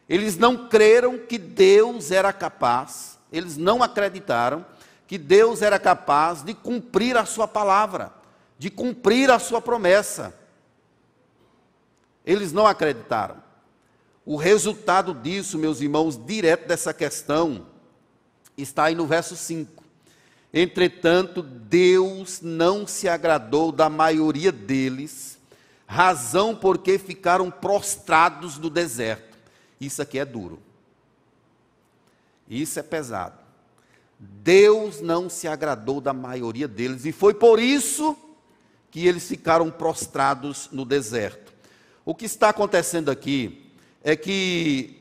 Eles 0.08 0.38
não 0.38 0.68
creram 0.68 1.18
que 1.18 1.36
Deus 1.36 2.10
era 2.10 2.32
capaz, 2.32 3.18
eles 3.30 3.56
não 3.56 3.82
acreditaram 3.82 4.64
que 5.06 5.16
Deus 5.16 5.62
era 5.62 5.78
capaz 5.78 6.42
de 6.42 6.52
cumprir 6.52 7.16
a 7.16 7.24
sua 7.24 7.48
palavra, 7.48 8.12
de 8.58 8.68
cumprir 8.68 9.30
a 9.30 9.38
sua 9.38 9.60
promessa. 9.60 10.34
Eles 12.26 12.52
não 12.52 12.66
acreditaram. 12.66 13.36
O 14.24 14.36
resultado 14.36 15.14
disso, 15.14 15.56
meus 15.58 15.80
irmãos, 15.80 16.22
direto 16.22 16.68
dessa 16.68 16.92
questão, 16.92 17.66
está 18.62 18.84
aí 18.84 18.94
no 18.94 19.06
verso 19.06 19.36
5. 19.36 19.84
Entretanto, 20.52 21.42
Deus 21.42 22.40
não 22.40 22.86
se 22.86 23.08
agradou 23.08 23.70
da 23.70 23.88
maioria 23.88 24.50
deles, 24.50 25.38
razão 25.86 26.54
porque 26.54 26.98
ficaram 26.98 27.50
prostrados 27.50 28.58
no 28.58 28.70
deserto. 28.70 29.36
Isso 29.80 30.02
aqui 30.02 30.18
é 30.18 30.24
duro. 30.24 30.58
Isso 32.48 32.78
é 32.80 32.82
pesado. 32.82 33.38
Deus 34.18 35.00
não 35.00 35.28
se 35.28 35.46
agradou 35.46 36.00
da 36.00 36.12
maioria 36.12 36.66
deles 36.66 37.04
e 37.04 37.12
foi 37.12 37.34
por 37.34 37.60
isso 37.60 38.16
que 38.90 39.06
eles 39.06 39.28
ficaram 39.28 39.70
prostrados 39.70 40.68
no 40.72 40.84
deserto. 40.84 41.52
O 42.04 42.14
que 42.14 42.24
está 42.24 42.48
acontecendo 42.48 43.10
aqui 43.10 43.70
é 44.02 44.16
que 44.16 44.97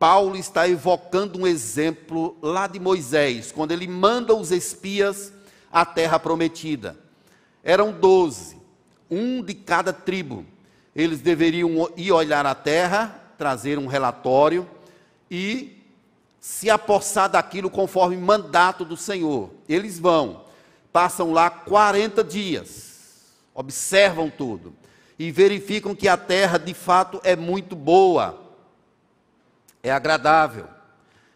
Paulo 0.00 0.34
está 0.34 0.66
evocando 0.66 1.38
um 1.38 1.46
exemplo 1.46 2.34
lá 2.40 2.66
de 2.66 2.80
Moisés, 2.80 3.52
quando 3.52 3.72
ele 3.72 3.86
manda 3.86 4.34
os 4.34 4.50
espias 4.50 5.30
à 5.70 5.84
terra 5.84 6.18
prometida. 6.18 6.96
Eram 7.62 7.92
doze, 7.92 8.56
um 9.10 9.42
de 9.42 9.52
cada 9.52 9.92
tribo. 9.92 10.46
eles 10.96 11.20
deveriam 11.20 11.86
ir 11.98 12.12
olhar 12.12 12.46
a 12.46 12.54
terra, 12.54 13.14
trazer 13.36 13.78
um 13.78 13.86
relatório 13.86 14.66
e 15.30 15.76
se 16.40 16.70
apossar 16.70 17.28
daquilo 17.28 17.68
conforme 17.68 18.16
mandato 18.16 18.86
do 18.86 18.96
Senhor. 18.96 19.50
Eles 19.68 19.98
vão, 19.98 20.46
passam 20.90 21.30
lá 21.30 21.50
40 21.50 22.24
dias, 22.24 23.34
observam 23.54 24.30
tudo 24.30 24.72
e 25.18 25.30
verificam 25.30 25.94
que 25.94 26.08
a 26.08 26.16
terra 26.16 26.56
de 26.56 26.72
fato 26.72 27.20
é 27.22 27.36
muito 27.36 27.76
boa, 27.76 28.39
é 29.82 29.90
agradável. 29.90 30.68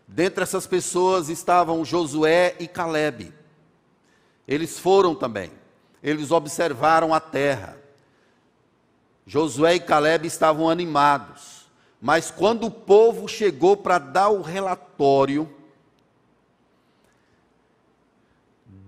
Dentre 0.07 0.43
essas 0.43 0.67
pessoas 0.67 1.29
estavam 1.29 1.85
Josué 1.85 2.57
e 2.59 2.69
Caleb. 2.69 3.33
Eles 4.47 4.79
foram 4.79 5.15
também, 5.15 5.51
eles 6.03 6.31
observaram 6.31 7.15
a 7.15 7.21
terra. 7.21 7.79
Josué 9.27 9.77
e 9.77 9.81
Caleb 9.81 10.27
estavam 10.27 10.69
animados. 10.69 11.65
Mas 12.01 12.31
quando 12.31 12.67
o 12.67 12.71
povo 12.71 13.27
chegou 13.27 13.77
para 13.79 13.99
dar 13.99 14.29
o 14.29 14.43
relatório, 14.43 15.51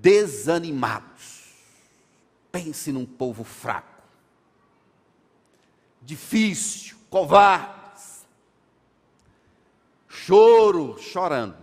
desanimados. 0.06 1.46
Pense 2.52 2.92
num 2.92 3.04
povo 3.04 3.42
fraco, 3.42 4.02
difícil, 6.00 6.96
covardes, 7.10 7.85
choro, 10.26 10.98
chorando, 10.98 11.54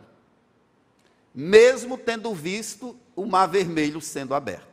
mesmo 1.36 1.98
tendo 1.98 2.34
visto 2.34 2.98
o 3.13 3.25
mar 3.25 3.46
vermelho 3.48 4.00
sendo 4.00 4.34
aberto, 4.34 4.72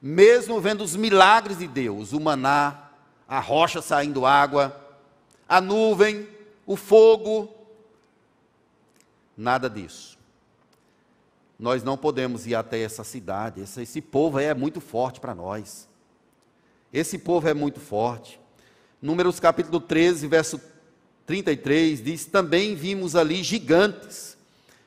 mesmo 0.00 0.58
vendo 0.58 0.82
os 0.82 0.96
milagres 0.96 1.58
de 1.58 1.68
Deus, 1.68 2.14
o 2.14 2.20
maná, 2.20 2.90
a 3.28 3.38
rocha 3.38 3.82
saindo 3.82 4.24
água, 4.24 4.74
a 5.46 5.60
nuvem, 5.60 6.26
o 6.64 6.74
fogo. 6.74 7.52
Nada 9.36 9.68
disso. 9.68 10.18
Nós 11.58 11.82
não 11.82 11.98
podemos 11.98 12.46
ir 12.46 12.54
até 12.54 12.80
essa 12.80 13.04
cidade. 13.04 13.60
Esse, 13.60 13.82
esse 13.82 14.00
povo 14.00 14.38
é 14.38 14.54
muito 14.54 14.80
forte 14.80 15.20
para 15.20 15.34
nós. 15.34 15.88
Esse 16.92 17.18
povo 17.18 17.48
é 17.48 17.54
muito 17.54 17.80
forte. 17.80 18.40
Números 19.02 19.40
capítulo 19.40 19.80
13, 19.80 20.26
verso 20.26 20.60
33 21.26 22.02
diz: 22.02 22.24
Também 22.24 22.74
vimos 22.74 23.16
ali 23.16 23.42
gigantes, 23.42 24.36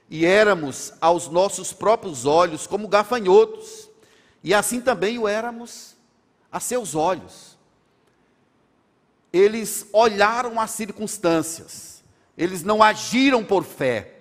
e 0.10 0.25
éramos 0.25 0.93
aos 1.00 1.27
nossos 1.27 1.74
próprios 1.74 2.25
olhos 2.25 2.65
como 2.65 2.88
gafanhotos, 2.88 3.89
e 4.43 4.53
assim 4.53 4.81
também 4.81 5.19
o 5.19 5.27
éramos 5.27 5.96
a 6.51 6.60
seus 6.60 6.96
olhos 6.96 7.50
eles 9.31 9.88
olharam 9.93 10.60
as 10.60 10.72
circunstâncias, 10.72 12.03
eles 12.38 12.63
não 12.63 12.81
agiram 12.81 13.43
por 13.43 13.63
fé, 13.63 14.15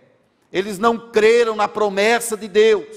eles 0.53 0.79
não 0.79 1.11
creram 1.11 1.57
na 1.57 1.67
promessa 1.67 2.37
de 2.37 2.49
Deus. 2.49 2.97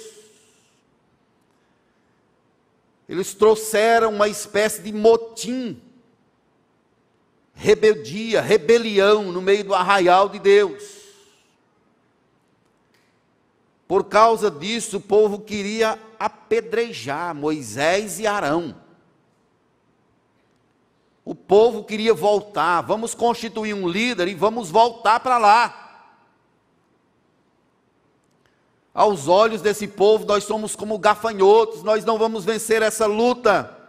Eles 3.07 3.33
trouxeram 3.33 4.13
uma 4.13 4.27
espécie 4.27 4.81
de 4.81 4.91
motim, 4.91 5.81
rebeldia, 7.61 8.41
rebelião 8.41 9.31
no 9.31 9.39
meio 9.39 9.63
do 9.63 9.75
arraial 9.75 10.27
de 10.27 10.39
Deus. 10.39 10.83
Por 13.87 14.05
causa 14.05 14.49
disso, 14.49 14.97
o 14.97 15.01
povo 15.01 15.39
queria 15.39 15.99
apedrejar 16.17 17.35
Moisés 17.35 18.19
e 18.19 18.25
Arão. 18.25 18.75
O 21.23 21.35
povo 21.35 21.83
queria 21.83 22.15
voltar, 22.15 22.81
vamos 22.81 23.13
constituir 23.13 23.75
um 23.75 23.87
líder 23.87 24.27
e 24.27 24.33
vamos 24.33 24.71
voltar 24.71 25.19
para 25.19 25.37
lá. 25.37 26.07
Aos 28.91 29.27
olhos 29.27 29.61
desse 29.61 29.87
povo, 29.87 30.25
nós 30.25 30.45
somos 30.45 30.75
como 30.75 30.97
gafanhotos, 30.97 31.83
nós 31.83 32.03
não 32.03 32.17
vamos 32.17 32.43
vencer 32.43 32.81
essa 32.81 33.05
luta. 33.05 33.80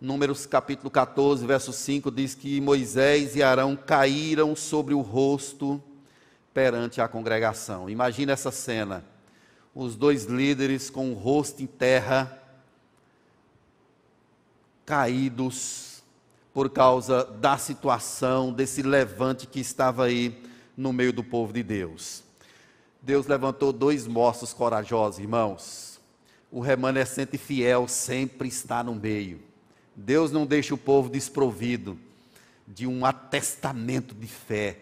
Números 0.00 0.46
capítulo 0.46 0.90
14, 0.90 1.46
verso 1.46 1.74
5 1.74 2.10
diz 2.10 2.34
que 2.34 2.58
Moisés 2.58 3.36
e 3.36 3.42
Arão 3.42 3.76
caíram 3.76 4.56
sobre 4.56 4.94
o 4.94 5.02
rosto 5.02 5.82
perante 6.54 7.02
a 7.02 7.08
congregação. 7.08 7.90
Imagina 7.90 8.32
essa 8.32 8.50
cena: 8.50 9.04
os 9.74 9.96
dois 9.96 10.24
líderes 10.24 10.88
com 10.88 11.10
o 11.10 11.14
rosto 11.14 11.62
em 11.62 11.66
terra, 11.66 12.42
caídos, 14.86 16.02
por 16.54 16.70
causa 16.70 17.22
da 17.22 17.58
situação, 17.58 18.50
desse 18.50 18.80
levante 18.80 19.46
que 19.46 19.60
estava 19.60 20.06
aí 20.06 20.42
no 20.74 20.94
meio 20.94 21.12
do 21.12 21.22
povo 21.22 21.52
de 21.52 21.62
Deus. 21.62 22.24
Deus 23.02 23.26
levantou 23.26 23.70
dois 23.70 24.06
moços 24.06 24.54
corajosos, 24.54 25.20
irmãos. 25.20 26.00
O 26.50 26.60
remanescente 26.60 27.36
fiel 27.36 27.86
sempre 27.86 28.48
está 28.48 28.82
no 28.82 28.94
meio. 28.94 29.49
Deus 30.00 30.32
não 30.32 30.46
deixa 30.46 30.74
o 30.74 30.78
povo 30.78 31.08
desprovido 31.08 31.98
de 32.66 32.86
um 32.86 33.04
atestamento 33.04 34.14
de 34.14 34.26
fé, 34.26 34.76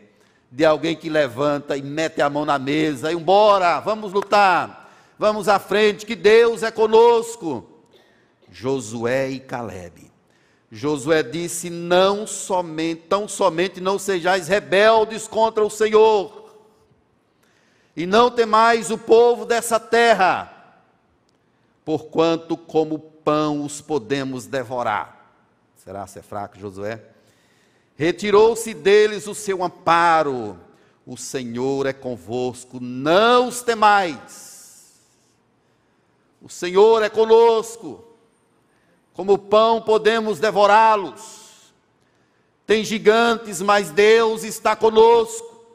de 0.50 0.64
alguém 0.64 0.96
que 0.96 1.09
levanta 1.09 1.76
e 1.76 1.83
mete 1.83 2.20
a 2.20 2.31
mão 2.31 2.44
na 2.44 2.59
mesa 2.59 3.11
e 3.11 3.14
embora, 3.14 3.81
vamos 3.81 4.12
lutar, 4.12 4.90
vamos 5.18 5.48
à 5.48 5.59
frente, 5.59 6.07
que 6.07 6.16
Deus 6.16 6.62
é 6.62 6.70
conosco. 6.70 7.66
Josué 8.50 9.28
e 9.31 9.40
Caleb 9.40 10.09
Josué 10.70 11.22
disse: 11.22 11.70
Não 11.70 12.26
somente, 12.26 13.02
tão 13.09 13.26
somente 13.26 13.81
não 13.81 13.98
sejais 13.98 14.48
rebeldes 14.48 15.26
contra 15.26 15.64
o 15.64 15.70
Senhor, 15.70 16.54
e 17.96 18.07
não 18.07 18.31
temais 18.31 18.90
o 18.90 18.98
povo 18.98 19.44
dessa 19.44 19.81
terra, 19.81 20.52
porquanto 21.85 22.57
como 22.57 22.98
pão 23.29 23.62
os 23.62 23.83
podemos 23.83 24.47
devorar. 24.47 25.35
Será 25.77 26.07
ser 26.07 26.21
é 26.21 26.23
fraco, 26.23 26.59
Josué? 26.59 27.03
Retirou-se 27.95 28.73
deles 28.73 29.27
o 29.27 29.35
seu 29.35 29.62
amparo, 29.62 30.59
o 31.07 31.14
Senhor 31.14 31.85
é 31.85 31.93
convosco, 31.93 32.81
não 32.81 33.49
os 33.49 33.61
temais. 33.61 34.95
O 36.41 36.49
Senhor 36.49 37.03
é 37.03 37.11
conosco 37.11 38.03
como 39.12 39.37
pão 39.37 39.83
podemos 39.83 40.38
devorá-los. 40.38 41.75
Tem 42.67 42.83
gigantes, 42.83 43.61
mas 43.61 43.91
Deus 43.91 44.43
está 44.43 44.75
conosco. 44.75 45.67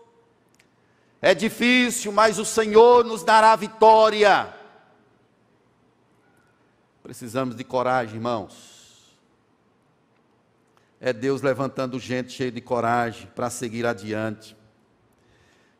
É 1.21 1.35
difícil, 1.35 2.11
mas 2.11 2.39
o 2.39 2.45
Senhor 2.45 3.05
nos 3.05 3.21
dará 3.21 3.55
vitória. 3.55 4.62
Precisamos 7.03 7.53
de 7.57 7.65
coragem, 7.65 8.15
irmãos. 8.15 9.13
É 11.01 11.11
Deus 11.11 11.41
levantando 11.41 11.99
gente 11.99 12.31
cheia 12.31 12.49
de 12.49 12.61
coragem 12.61 13.27
para 13.35 13.49
seguir 13.49 13.85
adiante. 13.85 14.55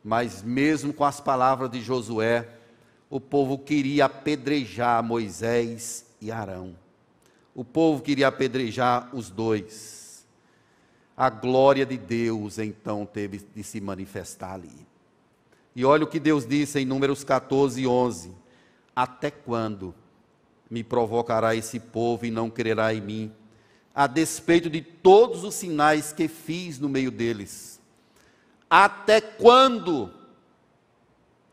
Mas 0.04 0.44
mesmo 0.44 0.94
com 0.94 1.06
as 1.06 1.22
palavras 1.22 1.72
de 1.72 1.82
Josué, 1.82 2.46
o 3.10 3.22
povo 3.22 3.58
queria 3.58 4.04
apedrejar 4.04 5.02
Moisés 5.02 6.06
e 6.20 6.30
Arão. 6.30 6.76
O 7.56 7.64
povo 7.64 8.04
queria 8.04 8.28
apedrejar 8.28 9.16
os 9.16 9.30
dois. 9.30 10.26
A 11.16 11.30
glória 11.30 11.86
de 11.86 11.98
Deus 11.98 12.60
então 12.60 13.06
teve 13.06 13.40
de 13.56 13.64
se 13.64 13.80
manifestar 13.80 14.56
ali. 14.56 14.86
E 15.74 15.86
olha 15.86 16.04
o 16.04 16.08
que 16.08 16.20
Deus 16.20 16.46
disse 16.46 16.80
em 16.80 16.86
Números 16.86 17.24
14, 17.24 17.88
11: 17.88 18.34
Até 18.94 19.32
quando 19.32 19.96
me 20.74 20.84
provocará 20.84 21.56
esse 21.56 21.80
povo 21.80 22.26
e 22.26 22.32
não 22.32 22.50
crerá 22.50 22.92
em 22.96 23.00
mim, 23.00 23.32
a 23.94 24.08
despeito 24.08 24.72
de 24.72 24.82
todos 24.82 25.44
os 25.44 25.54
sinais 25.54 26.12
que 26.12 26.28
fiz 26.28 26.80
no 26.80 26.90
meio 26.90 27.12
deles? 27.12 27.80
Até 28.68 29.22
quando 29.22 30.12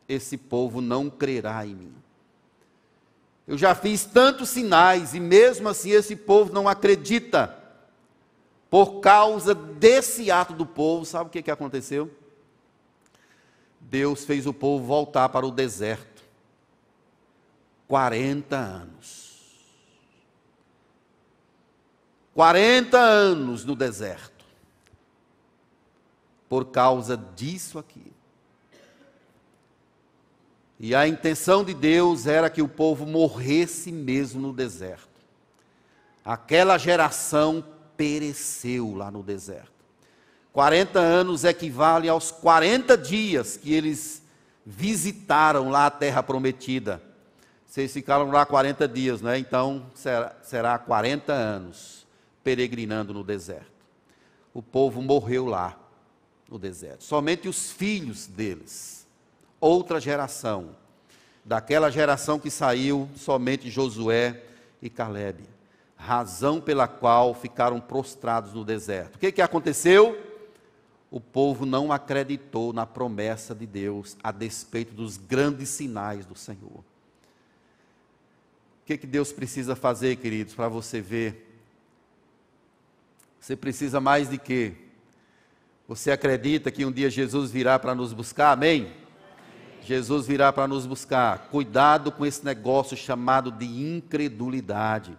esse 0.09 0.39
povo 0.39 0.81
não 0.81 1.11
crerá 1.11 1.67
em 1.67 1.75
mim? 1.75 1.95
Eu 3.47 3.59
já 3.59 3.75
fiz 3.75 4.07
tantos 4.07 4.49
sinais 4.49 5.13
e 5.13 5.21
mesmo 5.21 5.69
assim 5.69 5.91
esse 5.91 6.17
povo 6.17 6.51
não 6.51 6.67
acredita. 6.67 7.55
Por 8.71 9.01
causa 9.01 9.55
desse 9.55 10.31
ato 10.31 10.55
do 10.55 10.65
povo, 10.65 11.05
sabe 11.05 11.29
o 11.29 11.31
que, 11.31 11.43
que 11.43 11.51
aconteceu? 11.51 12.11
Deus 13.79 14.25
fez 14.25 14.47
o 14.47 14.55
povo 14.55 14.87
voltar 14.87 15.29
para 15.29 15.47
o 15.47 15.51
deserto. 15.51 16.10
40 17.91 18.57
anos. 18.57 19.41
40 22.33 22.97
anos 22.97 23.65
no 23.65 23.75
deserto. 23.75 24.45
Por 26.49 26.67
causa 26.67 27.17
disso 27.17 27.81
aqui. 27.81 28.13
E 30.79 30.95
a 30.95 31.09
intenção 31.09 31.65
de 31.65 31.75
Deus 31.75 32.29
era 32.29 32.49
que 32.49 32.63
o 32.63 32.69
povo 32.69 33.05
morresse 33.05 33.91
mesmo 33.91 34.41
no 34.41 34.53
deserto. 34.53 35.09
Aquela 36.25 36.79
geração 36.79 37.65
pereceu 37.97 38.95
lá 38.95 39.11
no 39.11 39.25
deserto. 39.25 39.73
40 40.53 41.01
anos 41.01 41.43
equivale 41.43 42.09
aos 42.09 42.31
40 42.31 42.97
dias 42.97 43.57
que 43.57 43.75
eles 43.75 44.23
visitaram 44.65 45.71
lá 45.71 45.87
a 45.87 45.91
terra 45.91 46.23
prometida. 46.23 47.10
Vocês 47.71 47.93
ficaram 47.93 48.33
lá 48.33 48.45
40 48.45 48.89
dias, 48.89 49.23
né? 49.23 49.39
Então 49.39 49.87
será, 49.95 50.35
será 50.43 50.77
40 50.77 51.33
anos 51.33 52.05
peregrinando 52.43 53.15
no 53.15 53.23
deserto. 53.23 53.71
O 54.53 54.61
povo 54.61 55.01
morreu 55.01 55.47
lá 55.47 55.79
no 56.51 56.59
deserto. 56.59 57.05
Somente 57.05 57.49
os 57.49 57.71
filhos 57.71 58.27
deles, 58.27 59.07
outra 59.61 60.01
geração, 60.01 60.71
daquela 61.45 61.93
geração 61.93 62.41
que 62.41 62.51
saiu, 62.51 63.09
somente 63.15 63.71
Josué 63.71 64.43
e 64.83 64.91
Caleb. 64.91 65.45
Razão 65.95 66.61
pela 66.61 66.89
qual 66.89 67.35
ficaram 67.35 67.81
prostrados 67.81 68.53
no 68.53 68.65
deserto. 68.65 69.15
O 69.15 69.19
que, 69.21 69.31
que 69.31 69.43
aconteceu? 69.43 70.21
O 71.09 71.21
povo 71.21 71.65
não 71.65 71.93
acreditou 71.93 72.73
na 72.73 72.85
promessa 72.85 73.55
de 73.55 73.65
Deus 73.65 74.17
a 74.25 74.33
despeito 74.33 74.93
dos 74.93 75.17
grandes 75.17 75.69
sinais 75.69 76.27
do 76.27 76.37
Senhor 76.37 76.90
que, 78.91 78.99
que 78.99 79.07
Deus 79.07 79.33
precisa 79.33 79.77
fazer, 79.77 80.17
queridos, 80.17 80.53
para 80.53 80.69
você 80.69 81.01
ver? 81.01 81.47
Você 83.39 83.55
precisa 83.55 84.01
mais 84.01 84.29
de 84.29 84.37
quê? 84.37 84.73
Você 85.87 86.11
acredita 86.11 86.73
que 86.73 86.85
um 86.85 86.91
dia 86.91 87.09
Jesus 87.09 87.53
virá 87.53 87.79
para 87.79 87.95
nos 87.95 88.13
buscar? 88.13 88.51
Amém? 88.51 88.83
Amém. 88.83 88.93
Jesus 89.85 90.27
virá 90.27 90.53
para 90.53 90.67
nos 90.67 90.87
buscar. 90.87 91.49
Cuidado 91.51 92.11
com 92.11 92.27
esse 92.27 92.45
negócio 92.45 92.97
chamado 92.97 93.53
de 93.53 93.65
incredulidade. 93.67 95.17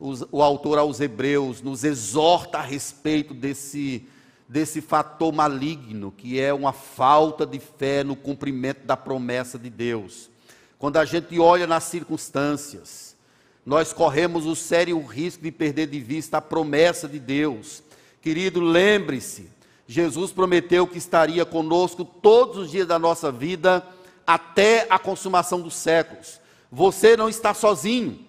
o 0.00 0.42
autor 0.42 0.76
aos 0.78 1.00
Hebreus 1.00 1.62
nos 1.62 1.84
exorta 1.84 2.58
a 2.58 2.62
respeito 2.62 3.32
desse, 3.32 4.06
desse 4.48 4.80
fator 4.80 5.32
maligno, 5.32 6.10
que 6.10 6.40
é 6.40 6.52
uma 6.52 6.72
falta 6.72 7.46
de 7.46 7.60
fé 7.60 8.02
no 8.02 8.16
cumprimento 8.16 8.84
da 8.84 8.96
promessa 8.96 9.56
de 9.58 9.70
Deus. 9.70 10.28
Quando 10.78 10.98
a 10.98 11.04
gente 11.04 11.38
olha 11.38 11.66
nas 11.66 11.84
circunstâncias, 11.84 13.16
nós 13.64 13.92
corremos 13.92 14.46
o 14.46 14.54
sério 14.54 15.00
risco 15.04 15.42
de 15.42 15.50
perder 15.50 15.86
de 15.86 15.98
vista 15.98 16.38
a 16.38 16.42
promessa 16.42 17.08
de 17.08 17.18
Deus. 17.18 17.82
Querido, 18.20 18.60
lembre-se, 18.60 19.50
Jesus 19.88 20.32
prometeu 20.32 20.86
que 20.86 20.98
estaria 20.98 21.44
conosco 21.44 22.04
todos 22.04 22.58
os 22.58 22.70
dias 22.70 22.86
da 22.86 22.98
nossa 22.98 23.32
vida 23.32 23.86
até 24.26 24.86
a 24.90 24.98
consumação 24.98 25.60
dos 25.60 25.74
séculos. 25.74 26.40
Você 26.70 27.16
não 27.16 27.28
está 27.28 27.54
sozinho. 27.54 28.24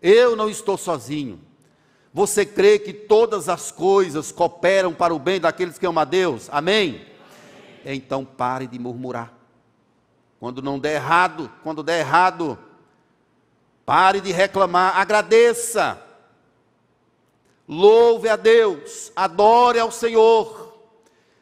Eu 0.00 0.36
não 0.36 0.50
estou 0.50 0.76
sozinho. 0.76 1.40
Você 2.12 2.44
crê 2.44 2.78
que 2.78 2.92
todas 2.92 3.48
as 3.48 3.70
coisas 3.70 4.30
cooperam 4.30 4.92
para 4.92 5.14
o 5.14 5.18
bem 5.18 5.40
daqueles 5.40 5.78
que 5.78 5.86
amam 5.86 6.02
a 6.02 6.04
Deus? 6.04 6.48
Amém? 6.50 7.00
Amém. 7.84 7.96
Então 7.96 8.24
pare 8.24 8.66
de 8.66 8.78
murmurar. 8.78 9.41
Quando 10.42 10.60
não 10.60 10.76
der 10.76 10.94
errado, 10.94 11.48
quando 11.62 11.84
der 11.84 12.00
errado, 12.00 12.58
pare 13.86 14.20
de 14.20 14.32
reclamar, 14.32 14.96
agradeça. 14.96 16.02
Louve 17.68 18.28
a 18.28 18.34
Deus, 18.34 19.12
adore 19.14 19.78
ao 19.78 19.92
Senhor. 19.92 20.76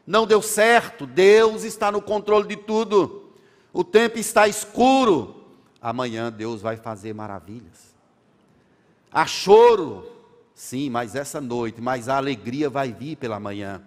Não 0.07 0.27
deu 0.27 0.43
certo, 0.43 1.07
Deus 1.07 1.65
está 1.65 1.91
no 1.91 2.03
controle 2.03 2.47
de 2.47 2.57
tudo. 2.57 3.31
O 3.73 3.83
tempo 3.83 4.19
está 4.19 4.47
escuro. 4.47 5.47
Amanhã 5.81 6.31
Deus 6.31 6.61
vai 6.61 6.77
fazer 6.77 7.15
maravilhas. 7.15 7.95
Há 9.11 9.27
choro, 9.27 10.13
sim, 10.55 10.91
mas 10.91 11.15
essa 11.15 11.41
noite, 11.41 11.81
mas 11.81 12.07
a 12.07 12.19
alegria 12.19 12.69
vai 12.69 12.93
vir 12.93 13.17
pela 13.17 13.41
manhã. 13.41 13.83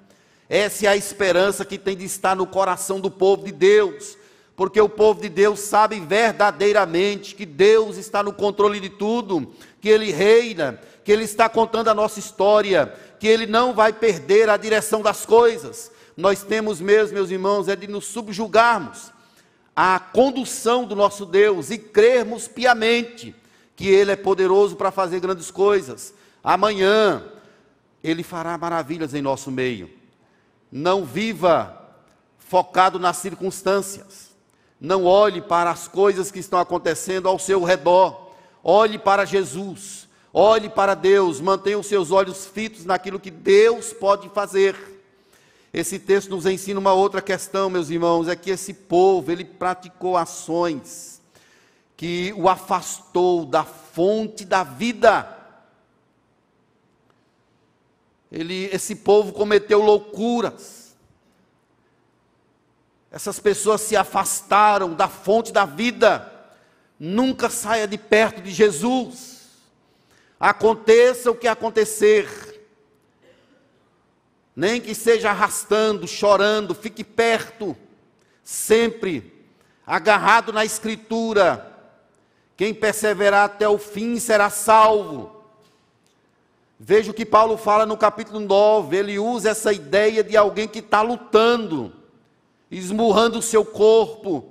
Essa 0.50 0.88
é 0.88 0.90
a 0.90 0.98
esperança 0.98 1.64
que 1.64 1.78
tem 1.78 1.96
de 1.96 2.04
estar 2.04 2.36
no 2.36 2.48
coração 2.48 3.00
do 3.00 3.12
povo 3.12 3.46
de 3.46 3.52
Deus 3.52 4.23
porque 4.56 4.80
o 4.80 4.90
povo 4.90 5.22
de 5.22 5.30
Deus 5.30 5.60
sabe 5.60 6.00
verdadeiramente 6.00 7.34
que 7.34 7.46
Deus 7.46 7.98
está 7.98 8.22
no 8.22 8.32
controle 8.32 8.80
de 8.80 8.90
tudo, 8.90 9.52
que 9.82 9.90
Ele 9.90 10.12
reina, 10.12 10.80
que 11.04 11.12
Ele 11.12 11.24
está 11.24 11.50
contando 11.50 11.90
a 11.90 11.94
nossa 11.94 12.20
história, 12.20 12.94
que 13.20 13.28
Ele 13.28 13.48
não 13.48 13.74
vai 13.74 13.92
perder 13.92 14.50
a 14.50 14.58
direção 14.58 15.02
das 15.02 15.26
coisas. 15.26 15.92
Nós 16.16 16.44
temos 16.44 16.80
mesmo, 16.80 17.16
meus 17.16 17.32
irmãos, 17.32 17.68
é 17.68 17.76
de 17.76 17.88
nos 17.88 18.06
subjugarmos 18.06 19.12
à 19.76 20.00
condução 20.00 20.86
do 20.86 20.96
nosso 20.96 21.26
Deus 21.26 21.72
e 21.72 21.78
crermos 21.78 22.48
piamente 22.48 23.36
que 23.76 23.88
Ele 23.88 24.12
é 24.12 24.16
poderoso 24.16 24.76
para 24.76 24.92
fazer 24.92 25.20
grandes 25.20 25.50
coisas. 25.50 26.14
Amanhã 26.44 27.24
Ele 28.04 28.22
fará 28.22 28.56
maravilhas 28.56 29.16
em 29.16 29.22
nosso 29.22 29.50
meio. 29.50 29.90
Não 30.72 31.04
viva 31.04 31.80
focado 32.38 33.00
nas 33.00 33.18
circunstâncias. 33.18 34.23
Não 34.84 35.06
olhe 35.06 35.42
para 35.42 35.72
as 35.72 35.88
coisas 35.88 36.30
que 36.30 36.40
estão 36.40 36.60
acontecendo 36.60 37.30
ao 37.30 37.40
seu 37.40 37.64
redor. 37.64 38.32
Olhe 38.62 39.00
para 39.00 39.24
Jesus. 39.24 40.10
Olhe 40.34 40.68
para 40.68 40.94
Deus. 40.94 41.40
Mantenha 41.40 41.80
os 41.80 41.88
seus 41.88 42.12
olhos 42.12 42.46
fitos 42.46 42.84
naquilo 42.84 43.18
que 43.18 43.32
Deus 43.32 43.94
pode 43.94 44.28
fazer. 44.28 44.76
Esse 45.74 45.98
texto 45.98 46.32
nos 46.32 46.46
ensina 46.46 46.82
uma 46.82 46.92
outra 46.92 47.22
questão, 47.22 47.70
meus 47.70 47.90
irmãos, 47.90 48.28
é 48.28 48.36
que 48.36 48.52
esse 48.52 48.74
povo, 48.74 49.32
ele 49.32 49.46
praticou 49.46 50.18
ações 50.18 51.22
que 51.96 52.34
o 52.36 52.50
afastou 52.50 53.46
da 53.46 53.64
fonte 53.64 54.44
da 54.44 54.66
vida. 54.66 55.34
Ele, 58.30 58.66
esse 58.66 58.98
povo 58.98 59.32
cometeu 59.32 59.82
loucuras 59.82 60.83
essas 63.14 63.40
pessoas 63.40 63.80
se 63.82 63.96
afastaram 63.96 64.96
da 64.96 65.08
fonte 65.08 65.54
da 65.54 65.66
vida. 65.66 66.34
Nunca 67.00 67.48
saia 67.48 67.88
de 67.88 67.96
perto 67.96 68.42
de 68.42 68.50
Jesus. 68.50 69.52
Aconteça 70.40 71.30
o 71.30 71.36
que 71.36 71.48
acontecer. 71.48 72.28
Nem 74.56 74.82
que 74.82 74.96
seja 74.96 75.30
arrastando, 75.30 76.08
chorando, 76.08 76.74
fique 76.74 77.04
perto, 77.04 77.78
sempre 78.44 79.46
agarrado 79.86 80.52
na 80.52 80.66
Escritura. 80.66 81.72
Quem 82.58 82.74
perseverar 82.74 83.46
até 83.46 83.70
o 83.70 83.78
fim 83.78 84.20
será 84.20 84.50
salvo. 84.50 85.44
Veja 86.80 87.12
o 87.12 87.14
que 87.14 87.28
Paulo 87.28 87.58
fala 87.58 87.86
no 87.86 87.96
capítulo 87.96 88.40
9. 88.40 88.98
Ele 88.98 89.20
usa 89.20 89.52
essa 89.52 89.72
ideia 89.72 90.24
de 90.24 90.36
alguém 90.36 90.68
que 90.68 90.80
está 90.80 91.04
lutando 91.04 92.02
esmurrando 92.78 93.40
o 93.40 93.42
seu 93.42 93.64
corpo. 93.64 94.50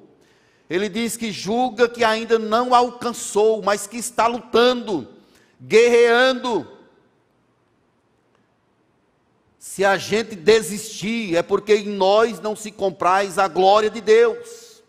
Ele 0.70 0.88
diz 0.88 1.16
que 1.16 1.32
julga 1.32 1.88
que 1.88 2.04
ainda 2.04 2.38
não 2.38 2.74
alcançou, 2.74 3.62
mas 3.62 3.86
que 3.86 3.96
está 3.96 4.26
lutando, 4.26 5.08
guerreando. 5.60 6.66
Se 9.58 9.84
a 9.84 9.98
gente 9.98 10.34
desistir, 10.34 11.36
é 11.36 11.42
porque 11.42 11.74
em 11.74 11.88
nós 11.88 12.40
não 12.40 12.56
se 12.56 12.70
compraz 12.70 13.38
a 13.38 13.48
glória 13.48 13.90
de 13.90 14.00
Deus. 14.00 14.82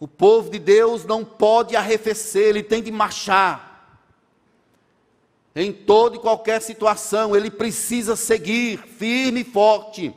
O 0.00 0.08
povo 0.08 0.50
de 0.50 0.58
Deus 0.58 1.04
não 1.04 1.24
pode 1.24 1.76
arrefecer, 1.76 2.48
ele 2.48 2.62
tem 2.62 2.82
de 2.82 2.90
marchar. 2.90 3.70
Em 5.54 5.72
toda 5.72 6.16
e 6.16 6.18
qualquer 6.18 6.60
situação, 6.62 7.36
ele 7.36 7.50
precisa 7.50 8.16
seguir 8.16 8.78
firme 8.78 9.42
e 9.42 9.44
forte 9.44 10.12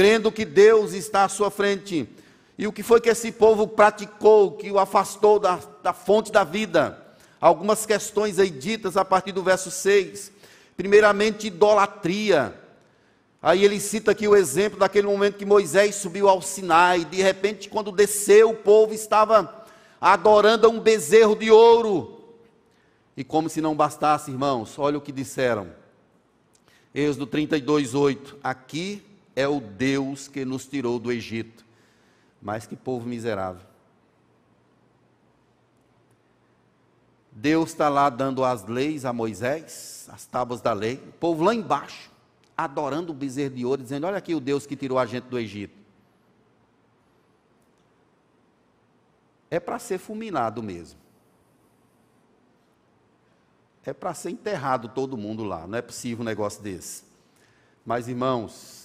crendo 0.00 0.32
que 0.32 0.46
Deus 0.46 0.94
está 0.94 1.24
à 1.24 1.28
sua 1.28 1.50
frente. 1.50 2.08
E 2.56 2.66
o 2.66 2.72
que 2.72 2.82
foi 2.82 3.02
que 3.02 3.10
esse 3.10 3.30
povo 3.30 3.68
praticou, 3.68 4.52
que 4.52 4.72
o 4.72 4.78
afastou 4.78 5.38
da, 5.38 5.60
da 5.82 5.92
fonte 5.92 6.32
da 6.32 6.42
vida? 6.42 6.98
Algumas 7.38 7.84
questões 7.84 8.38
aí 8.38 8.48
ditas 8.48 8.96
a 8.96 9.04
partir 9.04 9.32
do 9.32 9.42
verso 9.42 9.70
6. 9.70 10.32
Primeiramente, 10.74 11.48
idolatria. 11.48 12.58
Aí 13.42 13.62
ele 13.62 13.78
cita 13.78 14.12
aqui 14.12 14.26
o 14.26 14.34
exemplo 14.34 14.78
daquele 14.78 15.06
momento 15.06 15.36
que 15.36 15.44
Moisés 15.44 15.96
subiu 15.96 16.30
ao 16.30 16.40
Sinai. 16.40 17.04
De 17.04 17.20
repente, 17.20 17.68
quando 17.68 17.92
desceu, 17.92 18.52
o 18.52 18.56
povo 18.56 18.94
estava 18.94 19.66
adorando 20.00 20.70
um 20.70 20.80
bezerro 20.80 21.36
de 21.36 21.50
ouro. 21.50 22.24
E 23.14 23.22
como 23.22 23.50
se 23.50 23.60
não 23.60 23.76
bastasse, 23.76 24.30
irmãos, 24.30 24.78
olha 24.78 24.96
o 24.96 25.02
que 25.02 25.12
disseram. 25.12 25.68
Êxodo 26.94 27.26
32, 27.26 27.94
8. 27.94 28.38
Aqui 28.42 29.09
é 29.40 29.48
o 29.48 29.60
Deus 29.60 30.28
que 30.28 30.44
nos 30.44 30.66
tirou 30.66 30.98
do 30.98 31.10
Egito. 31.10 31.64
Mas 32.42 32.66
que 32.66 32.76
povo 32.76 33.08
miserável. 33.08 33.66
Deus 37.32 37.70
está 37.70 37.88
lá 37.88 38.10
dando 38.10 38.44
as 38.44 38.66
leis 38.66 39.04
a 39.04 39.12
Moisés, 39.12 40.08
as 40.12 40.26
tábuas 40.26 40.60
da 40.60 40.72
lei, 40.72 40.96
o 40.96 41.12
povo 41.12 41.44
lá 41.44 41.54
embaixo, 41.54 42.10
adorando 42.56 43.12
o 43.12 43.14
bezerro 43.14 43.54
de 43.54 43.64
ouro, 43.64 43.82
dizendo: 43.82 44.06
Olha 44.06 44.18
aqui 44.18 44.34
o 44.34 44.40
Deus 44.40 44.66
que 44.66 44.76
tirou 44.76 44.98
a 44.98 45.06
gente 45.06 45.24
do 45.24 45.38
Egito. 45.38 45.78
É 49.50 49.58
para 49.58 49.78
ser 49.78 49.98
fulminado 49.98 50.62
mesmo. 50.62 50.98
é 53.82 53.94
para 53.94 54.12
ser 54.12 54.30
enterrado 54.30 54.88
todo 54.88 55.16
mundo 55.16 55.42
lá, 55.42 55.66
não 55.66 55.78
é 55.78 55.82
possível 55.82 56.22
um 56.22 56.24
negócio 56.24 56.62
desse. 56.62 57.02
Mas, 57.84 58.08
irmãos, 58.08 58.79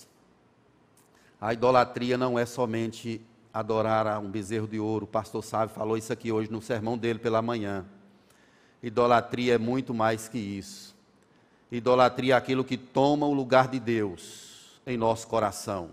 a 1.40 1.54
idolatria 1.54 2.18
não 2.18 2.38
é 2.40 2.46
somente 2.46 3.22
adorar 3.54 4.08
a 4.08 4.20
um 4.20 4.30
bezerro 4.30 4.68
de 4.68 4.80
ouro. 4.80 5.06
O 5.06 5.08
pastor 5.08 5.44
Sávio 5.44 5.74
falou 5.74 5.98
isso 5.98 6.12
aqui 6.12 6.32
hoje 6.32 6.52
no 6.52 6.62
sermão 6.62 6.98
dele 6.98 7.20
pela 7.20 7.42
manhã. 7.42 7.86
Idolatria 8.82 9.56
é 9.56 9.58
muito 9.58 9.94
mais 9.94 10.28
que 10.28 10.38
isso. 10.38 10.96
Idolatria 11.72 12.34
é 12.34 12.38
aquilo 12.38 12.64
que 12.64 12.78
toma 12.78 13.26
o 13.26 13.34
lugar 13.34 13.68
de 13.68 13.80
Deus 13.80 14.80
em 14.86 14.98
nosso 14.98 15.28
coração. 15.28 15.90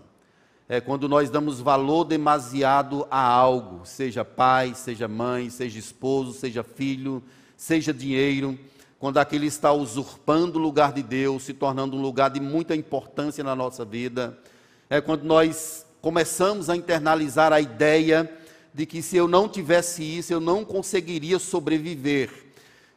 É 0.69 0.79
quando 0.79 1.09
nós 1.09 1.29
damos 1.29 1.59
valor 1.59 2.05
demasiado 2.05 3.05
a 3.11 3.21
algo, 3.21 3.85
seja 3.85 4.23
pai, 4.23 4.73
seja 4.73 5.07
mãe, 5.07 5.49
seja 5.49 5.77
esposo, 5.77 6.31
seja 6.33 6.63
filho, 6.63 7.21
seja 7.57 7.93
dinheiro 7.93 8.57
quando 9.03 9.17
aquele 9.17 9.47
está 9.47 9.73
usurpando 9.73 10.57
o 10.57 10.61
lugar 10.61 10.93
de 10.93 11.03
Deus, 11.03 11.43
se 11.43 11.53
tornando 11.53 11.97
um 11.97 12.01
lugar 12.01 12.29
de 12.29 12.39
muita 12.39 12.73
importância 12.73 13.43
na 13.43 13.53
nossa 13.53 13.83
vida, 13.83 14.39
é 14.89 15.01
quando 15.01 15.23
nós 15.23 15.85
começamos 16.01 16.69
a 16.69 16.75
internalizar 16.75 17.53
a 17.53 17.61
ideia 17.61 18.29
de 18.73 18.85
que 18.85 19.01
se 19.01 19.15
eu 19.15 19.27
não 19.27 19.47
tivesse 19.47 20.03
isso, 20.03 20.33
eu 20.33 20.39
não 20.39 20.65
conseguiria 20.65 21.39
sobreviver. 21.39 22.29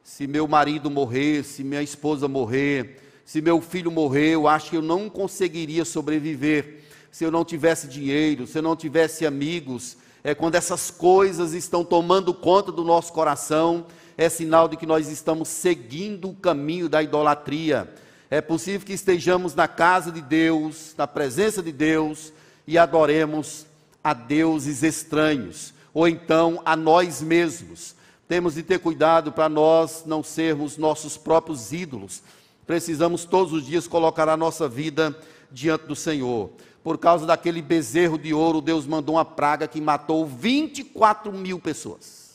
Se 0.03 0.27
meu 0.27 0.49
marido 0.49 0.91
morrer, 0.91 1.45
se 1.45 1.63
minha 1.63 1.83
esposa 1.83 2.27
morrer, 2.27 3.01
se 3.25 3.41
meu 3.41 3.61
filho 3.61 3.91
morrer, 3.91 4.35
eu 4.35 4.47
acho 4.47 4.71
que 4.71 4.77
eu 4.77 4.83
não 4.83 5.09
conseguiria 5.11 5.85
sobreviver. 5.85 6.85
Se 7.11 7.25
eu 7.25 7.31
não 7.31 7.45
tivesse 7.45 7.87
dinheiro, 7.89 8.47
se 8.47 8.59
eu 8.59 8.63
não 8.63 8.77
tivesse 8.77 9.27
amigos, 9.27 9.97
é 10.23 10.35
quando 10.35 10.55
essas 10.55 10.91
coisas 10.91 11.53
estão 11.53 11.85
tomando 11.85 12.33
conta 12.35 12.73
do 12.73 12.85
nosso 12.85 13.13
coração 13.13 13.87
é 14.17 14.29
sinal 14.29 14.67
de 14.67 14.77
que 14.77 14.87
nós 14.87 15.09
estamos 15.09 15.49
seguindo 15.49 16.31
o 16.31 16.35
caminho 16.35 16.89
da 16.89 17.03
idolatria. 17.03 17.93
É 18.31 18.41
possível 18.41 18.85
que 18.85 18.93
estejamos 18.93 19.55
na 19.55 19.69
casa 19.69 20.11
de 20.11 20.21
Deus, 20.21 20.95
na 20.99 21.07
presença 21.07 21.63
de 21.63 21.71
Deus, 21.71 22.33
e 22.67 22.77
adoremos 22.77 23.67
a 24.03 24.13
deuses 24.13 24.83
estranhos, 24.83 25.73
ou 25.95 26.09
então 26.09 26.61
a 26.65 26.75
nós 26.75 27.23
mesmos. 27.23 27.95
Temos 28.27 28.55
de 28.55 28.65
ter 28.65 28.81
cuidado 28.81 29.31
para 29.31 29.49
nós 29.49 30.03
não 30.05 30.25
sermos 30.25 30.77
nossos 30.77 31.17
próprios 31.17 31.73
ídolos. 31.73 32.21
Precisamos 32.67 33.25
todos 33.25 33.53
os 33.53 33.65
dias 33.65 33.87
colocar 33.87 34.29
a 34.29 34.37
nossa 34.37 34.69
vida 34.69 35.17
diante 35.53 35.87
do 35.87 35.95
Senhor. 35.95 36.51
Por 36.83 36.99
causa 36.99 37.27
daquele 37.27 37.63
bezerro 37.63 38.19
de 38.19 38.35
ouro, 38.35 38.61
Deus 38.61 38.87
mandou 38.87 39.15
uma 39.15 39.25
praga 39.25 39.69
que 39.69 39.81
matou 39.81 40.27
24 40.27 41.33
mil 41.33 41.61
pessoas 41.61 42.26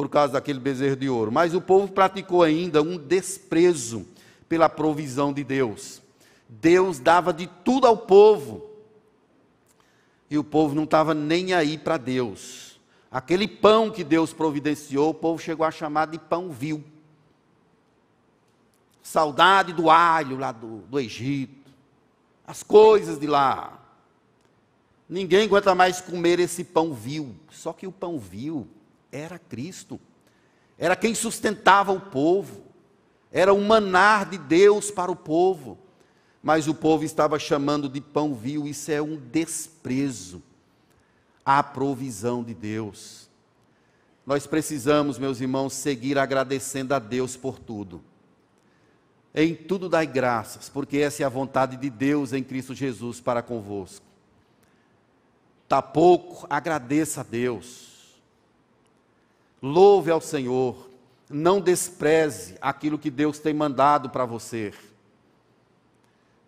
por 0.00 0.08
causa 0.08 0.32
daquele 0.32 0.58
bezerro 0.58 0.96
de 0.96 1.10
ouro. 1.10 1.30
Mas 1.30 1.54
o 1.54 1.60
povo 1.60 1.86
praticou 1.86 2.42
ainda 2.42 2.80
um 2.80 2.96
desprezo 2.96 4.06
pela 4.48 4.66
provisão 4.66 5.30
de 5.30 5.44
Deus. 5.44 6.00
Deus 6.48 6.98
dava 6.98 7.34
de 7.34 7.46
tudo 7.46 7.86
ao 7.86 7.98
povo. 7.98 8.64
E 10.30 10.38
o 10.38 10.42
povo 10.42 10.74
não 10.74 10.84
estava 10.84 11.12
nem 11.12 11.52
aí 11.52 11.76
para 11.76 11.98
Deus. 11.98 12.80
Aquele 13.10 13.46
pão 13.46 13.90
que 13.90 14.02
Deus 14.02 14.32
providenciou, 14.32 15.10
o 15.10 15.14
povo 15.14 15.38
chegou 15.38 15.66
a 15.66 15.70
chamar 15.70 16.06
de 16.06 16.18
pão 16.18 16.48
vil. 16.48 16.82
Saudade 19.02 19.74
do 19.74 19.90
alho 19.90 20.38
lá 20.38 20.50
do, 20.50 20.78
do 20.88 20.98
Egito. 20.98 21.70
As 22.46 22.62
coisas 22.62 23.20
de 23.20 23.26
lá. 23.26 23.78
Ninguém 25.06 25.44
aguenta 25.44 25.74
mais 25.74 26.00
comer 26.00 26.40
esse 26.40 26.64
pão 26.64 26.94
vil. 26.94 27.36
Só 27.50 27.74
que 27.74 27.86
o 27.86 27.92
pão 27.92 28.18
vil 28.18 28.66
era 29.12 29.38
Cristo. 29.38 30.00
Era 30.78 30.96
quem 30.96 31.14
sustentava 31.14 31.92
o 31.92 32.00
povo. 32.00 32.62
Era 33.32 33.52
o 33.52 33.60
manar 33.60 34.28
de 34.28 34.38
Deus 34.38 34.90
para 34.90 35.10
o 35.10 35.16
povo. 35.16 35.78
Mas 36.42 36.66
o 36.68 36.74
povo 36.74 37.04
estava 37.04 37.38
chamando 37.38 37.88
de 37.88 38.00
pão 38.00 38.34
vil, 38.34 38.66
isso 38.66 38.90
é 38.90 39.00
um 39.02 39.16
desprezo 39.16 40.42
à 41.44 41.62
provisão 41.62 42.42
de 42.42 42.54
Deus. 42.54 43.28
Nós 44.24 44.46
precisamos, 44.46 45.18
meus 45.18 45.40
irmãos, 45.40 45.74
seguir 45.74 46.18
agradecendo 46.18 46.94
a 46.94 46.98
Deus 46.98 47.36
por 47.36 47.58
tudo. 47.58 48.02
Em 49.34 49.54
tudo 49.54 49.88
dai 49.88 50.06
graças, 50.06 50.68
porque 50.68 50.98
essa 50.98 51.22
é 51.22 51.26
a 51.26 51.28
vontade 51.28 51.76
de 51.76 51.90
Deus 51.90 52.32
em 52.32 52.42
Cristo 52.42 52.74
Jesus 52.74 53.20
para 53.20 53.42
convosco. 53.42 54.04
Está 55.64 55.80
pouco, 55.80 56.46
agradeça 56.50 57.20
a 57.20 57.24
Deus. 57.24 57.89
Louve 59.62 60.10
ao 60.10 60.20
Senhor, 60.20 60.90
não 61.28 61.60
despreze 61.60 62.56
aquilo 62.60 62.98
que 62.98 63.10
Deus 63.10 63.38
tem 63.38 63.54
mandado 63.54 64.10
para 64.10 64.24
você. 64.24 64.72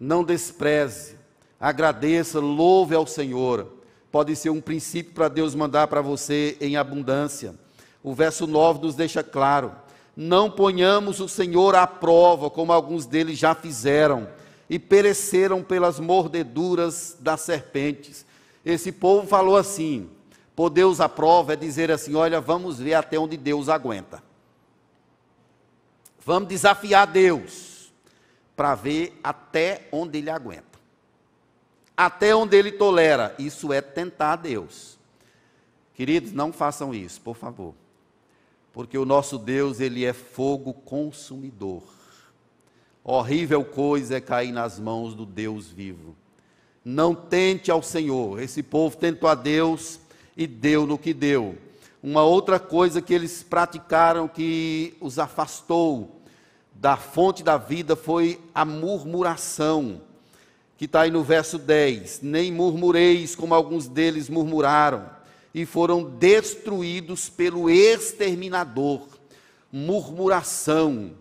Não 0.01 0.25
despreze, 0.25 1.17
agradeça, 1.61 2.41
louve 2.41 2.95
ao 2.95 3.07
Senhor. 3.07 3.69
Pode 4.11 4.35
ser 4.35 4.51
um 4.51 4.61
princípio 4.61 5.13
para 5.13 5.29
Deus 5.29 5.55
mandar 5.55 5.87
para 5.87 6.01
você 6.01 6.57
em 6.61 6.77
abundância. 6.77 7.55
O 8.03 8.15
verso 8.15 8.47
9 8.47 8.81
nos 8.81 8.95
deixa 8.95 9.23
claro: 9.23 9.73
não 10.17 10.51
ponhamos 10.51 11.21
o 11.21 11.29
Senhor 11.29 11.75
à 11.75 11.87
prova, 11.87 12.51
como 12.51 12.73
alguns 12.73 13.07
deles 13.07 13.39
já 13.39 13.55
fizeram, 13.55 14.29
e 14.69 14.79
pereceram 14.79 15.63
pelas 15.63 15.99
mordeduras 15.99 17.17
das 17.19 17.41
serpentes. 17.43 18.27
Esse 18.65 18.93
povo 18.93 19.27
falou 19.27 19.57
assim: 19.57 20.11
Pôr 20.55 20.69
Deus 20.71 21.01
à 21.01 21.09
prova 21.09 21.55
é 21.55 21.57
dizer 21.57 21.91
assim: 21.91 22.15
olha, 22.15 22.41
vamos 22.41 22.79
ver 22.79 22.95
até 22.95 23.19
onde 23.19 23.37
Deus 23.37 23.69
aguenta. 23.69 24.23
Vamos 26.25 26.49
desafiar 26.49 27.07
Deus 27.07 27.93
para 28.55 28.75
ver 28.75 29.19
até 29.25 29.89
onde 29.91 30.19
Ele 30.19 30.31
aguenta. 30.31 30.79
Até 31.97 32.35
onde 32.35 32.57
Ele 32.57 32.73
tolera. 32.73 33.35
Isso 33.39 33.73
é 33.73 33.81
tentar 33.81 34.37
Deus. 34.37 34.99
Queridos, 35.95 36.33
não 36.33 36.53
façam 36.53 36.95
isso, 36.95 37.21
por 37.21 37.37
favor. 37.37 37.75
Porque 38.73 38.97
o 38.97 39.05
nosso 39.05 39.39
Deus, 39.39 39.81
Ele 39.81 40.05
é 40.05 40.13
fogo 40.13 40.73
consumidor. 40.73 41.83
Horrível 43.05 43.65
coisa 43.65 44.17
é 44.17 44.21
cair 44.21 44.53
nas 44.53 44.79
mãos 44.79 45.15
do 45.15 45.27
Deus 45.27 45.69
vivo. 45.69 46.15
Não 46.85 47.15
tente 47.15 47.71
ao 47.71 47.83
Senhor. 47.83 48.41
Esse 48.41 48.63
povo 48.63 48.97
tentou 48.97 49.29
a 49.29 49.35
Deus 49.35 49.99
e 50.37 50.47
deu 50.47 50.87
no 50.87 50.99
que 50.99 51.13
deu. 51.13 51.57
Uma 52.03 52.23
outra 52.23 52.59
coisa 52.59 53.01
que 53.01 53.15
eles 53.15 53.43
praticaram 53.43 54.27
que 54.27 54.97
os 55.01 55.19
afastou 55.19 56.21
da 56.75 56.97
fonte 56.97 57.45
da 57.45 57.57
vida 57.57 57.95
foi 57.95 58.41
a 58.53 58.65
murmuração, 58.65 60.03
que 60.77 60.87
está 60.87 61.03
aí 61.03 61.11
no 61.11 61.23
verso 61.23 61.59
10. 61.59 62.23
Nem 62.23 62.51
murmureis 62.51 63.37
como 63.37 63.55
alguns 63.55 63.87
deles 63.87 64.29
murmuraram, 64.29 65.09
e 65.55 65.65
foram 65.65 66.03
destruídos 66.03 67.29
pelo 67.29 67.71
exterminador. 67.71 69.07
Murmuração 69.71 71.13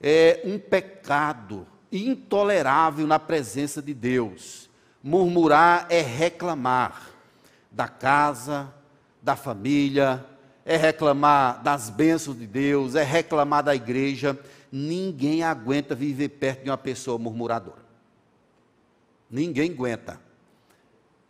é 0.00 0.40
um 0.44 0.58
pecado 0.58 1.66
intolerável 1.90 3.06
na 3.06 3.18
presença 3.18 3.82
de 3.82 3.92
Deus. 3.92 4.70
Murmurar 5.02 5.86
é 5.90 6.00
reclamar 6.00 7.11
da 7.72 7.88
casa, 7.88 8.72
da 9.22 9.34
família, 9.34 10.24
é 10.64 10.76
reclamar 10.76 11.62
das 11.62 11.90
bênçãos 11.90 12.38
de 12.38 12.46
Deus, 12.46 12.94
é 12.94 13.02
reclamar 13.02 13.64
da 13.64 13.74
igreja. 13.74 14.38
Ninguém 14.70 15.42
aguenta 15.42 15.94
viver 15.94 16.28
perto 16.28 16.64
de 16.64 16.70
uma 16.70 16.78
pessoa 16.78 17.18
murmuradora. 17.18 17.82
Ninguém 19.30 19.70
aguenta 19.70 20.20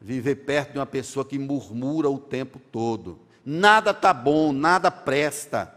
viver 0.00 0.37
perto 0.37 0.72
de 0.72 0.78
uma 0.78 0.87
pessoa 0.87 1.24
que 1.24 1.38
murmura 1.38 2.11
o 2.11 2.18
tempo 2.18 2.61
todo. 2.70 3.20
Nada 3.44 3.92
está 3.92 4.12
bom, 4.12 4.52
nada 4.52 4.90
presta, 4.90 5.72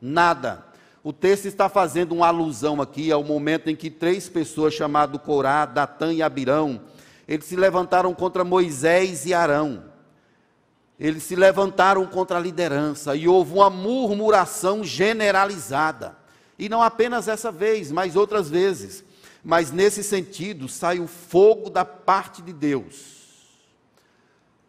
nada. 0.00 0.64
O 1.02 1.12
texto 1.12 1.46
está 1.46 1.68
fazendo 1.68 2.12
uma 2.12 2.26
alusão 2.26 2.82
aqui 2.82 3.10
ao 3.10 3.22
momento 3.22 3.70
em 3.70 3.76
que 3.76 3.88
três 3.88 4.28
pessoas, 4.28 4.74
chamadas 4.74 5.20
Corá, 5.22 5.64
Datã 5.64 6.12
e 6.12 6.22
Abirão, 6.22 6.80
eles 7.26 7.46
se 7.46 7.56
levantaram 7.56 8.12
contra 8.14 8.44
Moisés 8.44 9.24
e 9.24 9.32
Arão 9.32 9.87
eles 10.98 11.22
se 11.22 11.36
levantaram 11.36 12.04
contra 12.06 12.38
a 12.38 12.40
liderança 12.40 13.14
e 13.14 13.28
houve 13.28 13.54
uma 13.54 13.70
murmuração 13.70 14.82
generalizada. 14.82 16.16
E 16.58 16.68
não 16.68 16.82
apenas 16.82 17.28
essa 17.28 17.52
vez, 17.52 17.92
mas 17.92 18.16
outras 18.16 18.50
vezes. 18.50 19.04
Mas 19.44 19.70
nesse 19.70 20.02
sentido, 20.02 20.68
sai 20.68 20.98
o 20.98 21.06
fogo 21.06 21.70
da 21.70 21.84
parte 21.84 22.42
de 22.42 22.52
Deus. 22.52 23.16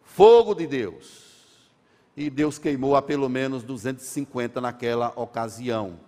Fogo 0.04 0.54
de 0.54 0.68
Deus. 0.68 1.30
E 2.16 2.30
Deus 2.30 2.58
queimou 2.58 2.94
a 2.94 3.02
pelo 3.02 3.28
menos 3.28 3.64
250 3.64 4.60
naquela 4.60 5.12
ocasião. 5.16 5.98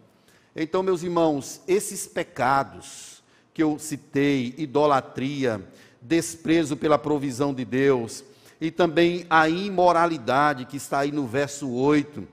Então, 0.54 0.82
meus 0.82 1.02
irmãos, 1.02 1.62
esses 1.66 2.06
pecados 2.06 3.22
que 3.52 3.62
eu 3.62 3.78
citei, 3.78 4.54
idolatria, 4.56 5.66
desprezo 6.00 6.76
pela 6.76 6.98
provisão 6.98 7.52
de 7.52 7.64
Deus, 7.64 8.24
e 8.62 8.70
também 8.70 9.27
a 9.29 9.48
imoralidade, 9.48 10.66
que 10.66 10.77
está 10.77 11.01
aí 11.01 11.11
no 11.11 11.27
verso 11.27 11.68
8. 11.68 12.29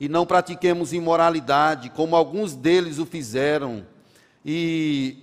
e 0.00 0.08
não 0.08 0.26
pratiquemos 0.26 0.92
imoralidade, 0.92 1.88
como 1.88 2.16
alguns 2.16 2.52
deles 2.56 2.98
o 2.98 3.06
fizeram, 3.06 3.86
e 4.44 5.18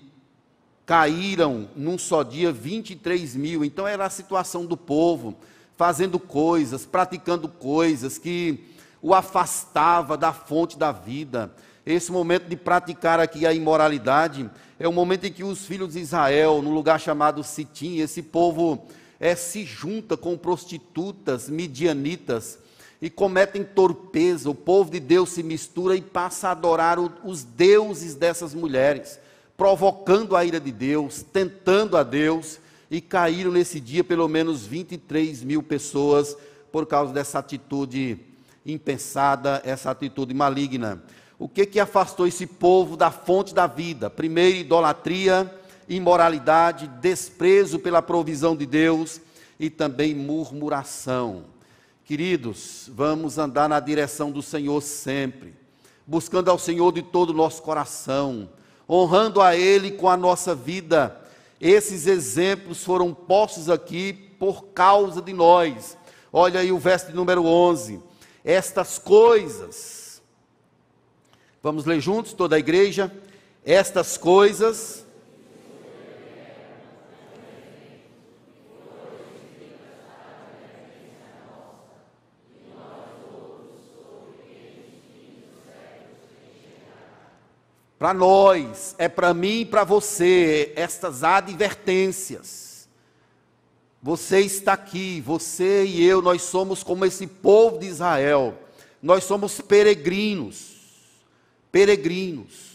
caíram 0.85 1.67
num 1.75 1.97
só 1.97 2.23
dia 2.23 2.53
23 2.53 3.35
mil. 3.35 3.65
Então 3.65 3.85
era 3.85 4.05
a 4.05 4.09
situação 4.09 4.65
do 4.65 4.77
povo, 4.77 5.35
fazendo 5.75 6.17
coisas, 6.17 6.85
praticando 6.85 7.49
coisas 7.49 8.17
que 8.17 8.63
o 9.01 9.13
afastava 9.13 10.15
da 10.15 10.31
fonte 10.31 10.77
da 10.77 10.93
vida. 10.93 11.53
Esse 11.85 12.13
momento 12.13 12.47
de 12.47 12.55
praticar 12.55 13.19
aqui 13.19 13.45
a 13.45 13.53
imoralidade 13.53 14.49
é 14.79 14.87
o 14.87 14.93
momento 14.93 15.25
em 15.25 15.33
que 15.33 15.43
os 15.43 15.65
filhos 15.65 15.95
de 15.95 15.99
Israel, 15.99 16.61
no 16.61 16.71
lugar 16.71 16.97
chamado 16.97 17.43
Sitim, 17.43 17.97
esse 17.97 18.23
povo 18.23 18.87
é, 19.21 19.35
se 19.35 19.63
junta 19.63 20.17
com 20.17 20.35
prostitutas 20.35 21.47
midianitas 21.47 22.57
e 22.99 23.07
cometem 23.07 23.63
torpeza. 23.63 24.49
O 24.49 24.55
povo 24.55 24.89
de 24.89 24.99
Deus 24.99 25.29
se 25.29 25.43
mistura 25.43 25.95
e 25.95 26.01
passa 26.01 26.47
a 26.47 26.51
adorar 26.51 26.97
o, 26.97 27.11
os 27.23 27.43
deuses 27.43 28.15
dessas 28.15 28.55
mulheres, 28.55 29.19
provocando 29.55 30.35
a 30.35 30.43
ira 30.43 30.59
de 30.59 30.71
Deus, 30.71 31.23
tentando 31.31 31.95
a 31.95 32.01
Deus, 32.01 32.59
e 32.89 32.99
caíram 32.99 33.51
nesse 33.51 33.79
dia 33.79 34.03
pelo 34.03 34.27
menos 34.27 34.65
23 34.65 35.43
mil 35.43 35.61
pessoas 35.61 36.35
por 36.71 36.87
causa 36.87 37.13
dessa 37.13 37.37
atitude 37.37 38.17
impensada, 38.65 39.61
essa 39.63 39.91
atitude 39.91 40.33
maligna. 40.33 41.01
O 41.37 41.47
que 41.47 41.65
que 41.65 41.79
afastou 41.79 42.25
esse 42.25 42.47
povo 42.47 42.97
da 42.97 43.11
fonte 43.11 43.53
da 43.53 43.67
vida? 43.67 44.09
Primeiro, 44.09 44.57
idolatria, 44.57 45.49
imoralidade, 45.87 46.87
desprezo 47.01 47.79
pela 47.79 48.01
provisão 48.01 48.55
de 48.55 48.65
Deus 48.65 49.21
e 49.59 49.69
também 49.69 50.13
murmuração. 50.15 51.45
Queridos, 52.05 52.89
vamos 52.93 53.37
andar 53.37 53.69
na 53.69 53.79
direção 53.79 54.31
do 54.31 54.41
Senhor 54.41 54.81
sempre, 54.81 55.53
buscando 56.05 56.49
ao 56.49 56.59
Senhor 56.59 56.91
de 56.91 57.01
todo 57.01 57.29
o 57.29 57.35
nosso 57.35 57.61
coração, 57.61 58.49
honrando 58.89 59.41
a 59.41 59.55
Ele 59.55 59.91
com 59.91 60.09
a 60.09 60.17
nossa 60.17 60.53
vida. 60.53 61.19
Esses 61.59 62.07
exemplos 62.07 62.83
foram 62.83 63.13
postos 63.13 63.69
aqui 63.69 64.13
por 64.37 64.65
causa 64.67 65.21
de 65.21 65.33
nós. 65.33 65.97
Olha 66.33 66.59
aí 66.59 66.71
o 66.71 66.79
verso 66.79 67.07
de 67.07 67.13
número 67.13 67.45
11 67.45 68.11
estas 68.43 68.97
coisas. 68.97 70.21
Vamos 71.61 71.85
ler 71.85 72.01
juntos, 72.01 72.33
toda 72.33 72.55
a 72.55 72.59
igreja? 72.59 73.11
Estas 73.63 74.17
coisas. 74.17 75.05
Para 88.01 88.15
nós, 88.15 88.95
é 88.97 89.07
para 89.07 89.31
mim 89.31 89.59
e 89.59 89.65
para 89.65 89.83
você, 89.83 90.73
estas 90.75 91.23
advertências 91.23 92.89
você 94.01 94.39
está 94.39 94.73
aqui, 94.73 95.21
você 95.21 95.85
e 95.85 96.03
eu, 96.03 96.19
nós 96.19 96.41
somos 96.41 96.81
como 96.81 97.05
esse 97.05 97.27
povo 97.27 97.77
de 97.77 97.85
Israel. 97.85 98.55
Nós 99.03 99.23
somos 99.23 99.61
peregrinos. 99.61 100.77
Peregrinos. 101.71 102.71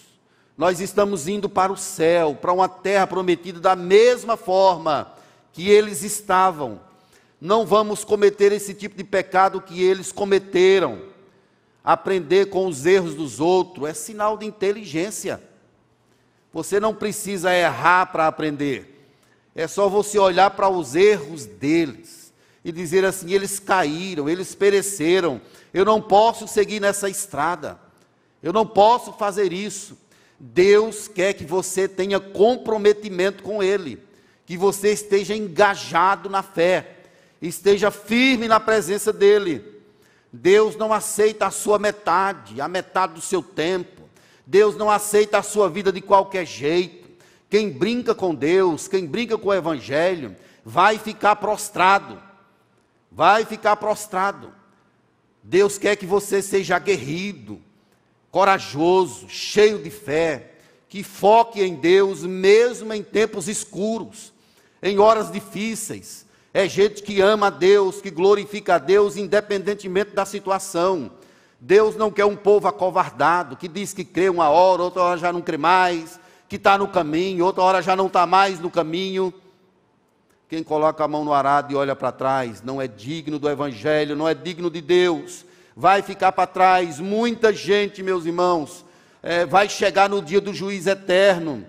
Nós 0.56 0.78
estamos 0.78 1.26
indo 1.26 1.48
para 1.48 1.72
o 1.72 1.76
céu, 1.76 2.38
para 2.40 2.52
uma 2.52 2.68
terra 2.68 3.08
prometida 3.08 3.58
da 3.58 3.74
mesma 3.74 4.36
forma 4.36 5.12
que 5.52 5.68
eles 5.68 6.04
estavam. 6.04 6.80
Não 7.40 7.66
vamos 7.66 8.04
cometer 8.04 8.52
esse 8.52 8.72
tipo 8.72 8.96
de 8.96 9.02
pecado 9.02 9.60
que 9.60 9.82
eles 9.82 10.12
cometeram. 10.12 11.15
Aprender 11.86 12.46
com 12.46 12.66
os 12.66 12.84
erros 12.84 13.14
dos 13.14 13.38
outros 13.38 13.88
é 13.88 13.94
sinal 13.94 14.36
de 14.36 14.44
inteligência. 14.44 15.40
Você 16.52 16.80
não 16.80 16.92
precisa 16.92 17.54
errar 17.54 18.06
para 18.06 18.26
aprender. 18.26 19.08
É 19.54 19.68
só 19.68 19.88
você 19.88 20.18
olhar 20.18 20.50
para 20.50 20.68
os 20.68 20.96
erros 20.96 21.46
deles 21.46 22.32
e 22.64 22.72
dizer 22.72 23.04
assim: 23.04 23.30
eles 23.30 23.60
caíram, 23.60 24.28
eles 24.28 24.52
pereceram. 24.52 25.40
Eu 25.72 25.84
não 25.84 26.02
posso 26.02 26.48
seguir 26.48 26.80
nessa 26.80 27.08
estrada. 27.08 27.78
Eu 28.42 28.52
não 28.52 28.66
posso 28.66 29.12
fazer 29.12 29.52
isso. 29.52 29.96
Deus 30.40 31.06
quer 31.06 31.34
que 31.34 31.44
você 31.44 31.86
tenha 31.86 32.18
comprometimento 32.18 33.44
com 33.44 33.62
Ele, 33.62 34.02
que 34.44 34.56
você 34.56 34.92
esteja 34.92 35.36
engajado 35.36 36.28
na 36.28 36.42
fé, 36.42 36.96
esteja 37.40 37.92
firme 37.92 38.48
na 38.48 38.58
presença 38.58 39.12
dEle. 39.12 39.75
Deus 40.36 40.76
não 40.76 40.92
aceita 40.92 41.46
a 41.46 41.50
sua 41.50 41.78
metade, 41.78 42.60
a 42.60 42.68
metade 42.68 43.14
do 43.14 43.20
seu 43.20 43.42
tempo. 43.42 44.02
Deus 44.46 44.76
não 44.76 44.90
aceita 44.90 45.38
a 45.38 45.42
sua 45.42 45.68
vida 45.68 45.90
de 45.90 46.00
qualquer 46.00 46.46
jeito. 46.46 47.08
Quem 47.48 47.70
brinca 47.70 48.14
com 48.14 48.34
Deus, 48.34 48.86
quem 48.86 49.06
brinca 49.06 49.38
com 49.38 49.48
o 49.48 49.54
Evangelho, 49.54 50.36
vai 50.64 50.98
ficar 50.98 51.36
prostrado. 51.36 52.20
Vai 53.10 53.46
ficar 53.46 53.76
prostrado. 53.76 54.52
Deus 55.42 55.78
quer 55.78 55.96
que 55.96 56.04
você 56.04 56.42
seja 56.42 56.76
aguerrido, 56.76 57.62
corajoso, 58.30 59.28
cheio 59.28 59.82
de 59.82 59.90
fé, 59.90 60.52
que 60.88 61.02
foque 61.02 61.62
em 61.62 61.76
Deus 61.76 62.22
mesmo 62.22 62.92
em 62.92 63.02
tempos 63.02 63.48
escuros, 63.48 64.34
em 64.82 64.98
horas 64.98 65.32
difíceis. 65.32 66.25
É 66.58 66.66
gente 66.66 67.02
que 67.02 67.20
ama 67.20 67.48
a 67.48 67.50
Deus, 67.50 68.00
que 68.00 68.10
glorifica 68.10 68.76
a 68.76 68.78
Deus, 68.78 69.18
independentemente 69.18 70.12
da 70.12 70.24
situação. 70.24 71.10
Deus 71.60 71.96
não 71.96 72.10
quer 72.10 72.24
um 72.24 72.34
povo 72.34 72.66
acovardado, 72.66 73.58
que 73.58 73.68
diz 73.68 73.92
que 73.92 74.02
crê 74.02 74.30
uma 74.30 74.48
hora, 74.48 74.80
outra 74.80 75.02
hora 75.02 75.18
já 75.18 75.30
não 75.30 75.42
crê 75.42 75.58
mais, 75.58 76.18
que 76.48 76.56
está 76.56 76.78
no 76.78 76.88
caminho, 76.88 77.44
outra 77.44 77.62
hora 77.62 77.82
já 77.82 77.94
não 77.94 78.06
está 78.06 78.24
mais 78.24 78.58
no 78.58 78.70
caminho. 78.70 79.34
Quem 80.48 80.62
coloca 80.62 81.04
a 81.04 81.08
mão 81.08 81.26
no 81.26 81.34
arado 81.34 81.74
e 81.74 81.76
olha 81.76 81.94
para 81.94 82.10
trás 82.10 82.62
não 82.62 82.80
é 82.80 82.88
digno 82.88 83.38
do 83.38 83.50
Evangelho, 83.50 84.16
não 84.16 84.26
é 84.26 84.32
digno 84.32 84.70
de 84.70 84.80
Deus, 84.80 85.44
vai 85.76 86.00
ficar 86.00 86.32
para 86.32 86.46
trás. 86.46 86.98
Muita 86.98 87.52
gente, 87.52 88.02
meus 88.02 88.24
irmãos, 88.24 88.82
é, 89.22 89.44
vai 89.44 89.68
chegar 89.68 90.08
no 90.08 90.22
dia 90.22 90.40
do 90.40 90.54
juiz 90.54 90.86
eterno 90.86 91.66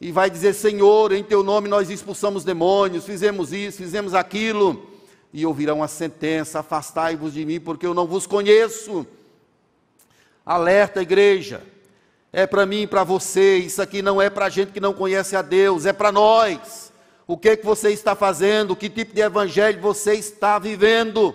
e 0.00 0.10
vai 0.10 0.30
dizer: 0.30 0.54
Senhor, 0.54 1.12
em 1.12 1.22
teu 1.22 1.42
nome 1.42 1.68
nós 1.68 1.90
expulsamos 1.90 2.44
demônios, 2.44 3.04
fizemos 3.04 3.52
isso, 3.52 3.78
fizemos 3.78 4.14
aquilo, 4.14 4.88
e 5.32 5.44
ouvirão 5.44 5.82
a 5.82 5.88
sentença: 5.88 6.60
Afastai-vos 6.60 7.34
de 7.34 7.44
mim, 7.44 7.60
porque 7.60 7.86
eu 7.86 7.94
não 7.94 8.06
vos 8.06 8.26
conheço. 8.26 9.06
Alerta, 10.44 11.02
igreja 11.02 11.62
é 12.32 12.46
para 12.46 12.66
mim 12.66 12.82
e 12.82 12.86
para 12.86 13.04
você. 13.04 13.58
Isso 13.58 13.82
aqui 13.82 14.02
não 14.02 14.20
é 14.20 14.30
para 14.30 14.48
gente 14.48 14.72
que 14.72 14.80
não 14.80 14.92
conhece 14.92 15.36
a 15.36 15.42
Deus, 15.42 15.86
é 15.86 15.92
para 15.92 16.12
nós. 16.12 16.92
O 17.26 17.36
que 17.36 17.56
que 17.56 17.64
você 17.64 17.90
está 17.90 18.14
fazendo? 18.14 18.74
Que 18.74 18.88
tipo 18.88 19.14
de 19.14 19.20
evangelho 19.20 19.80
você 19.80 20.14
está 20.14 20.58
vivendo? 20.58 21.34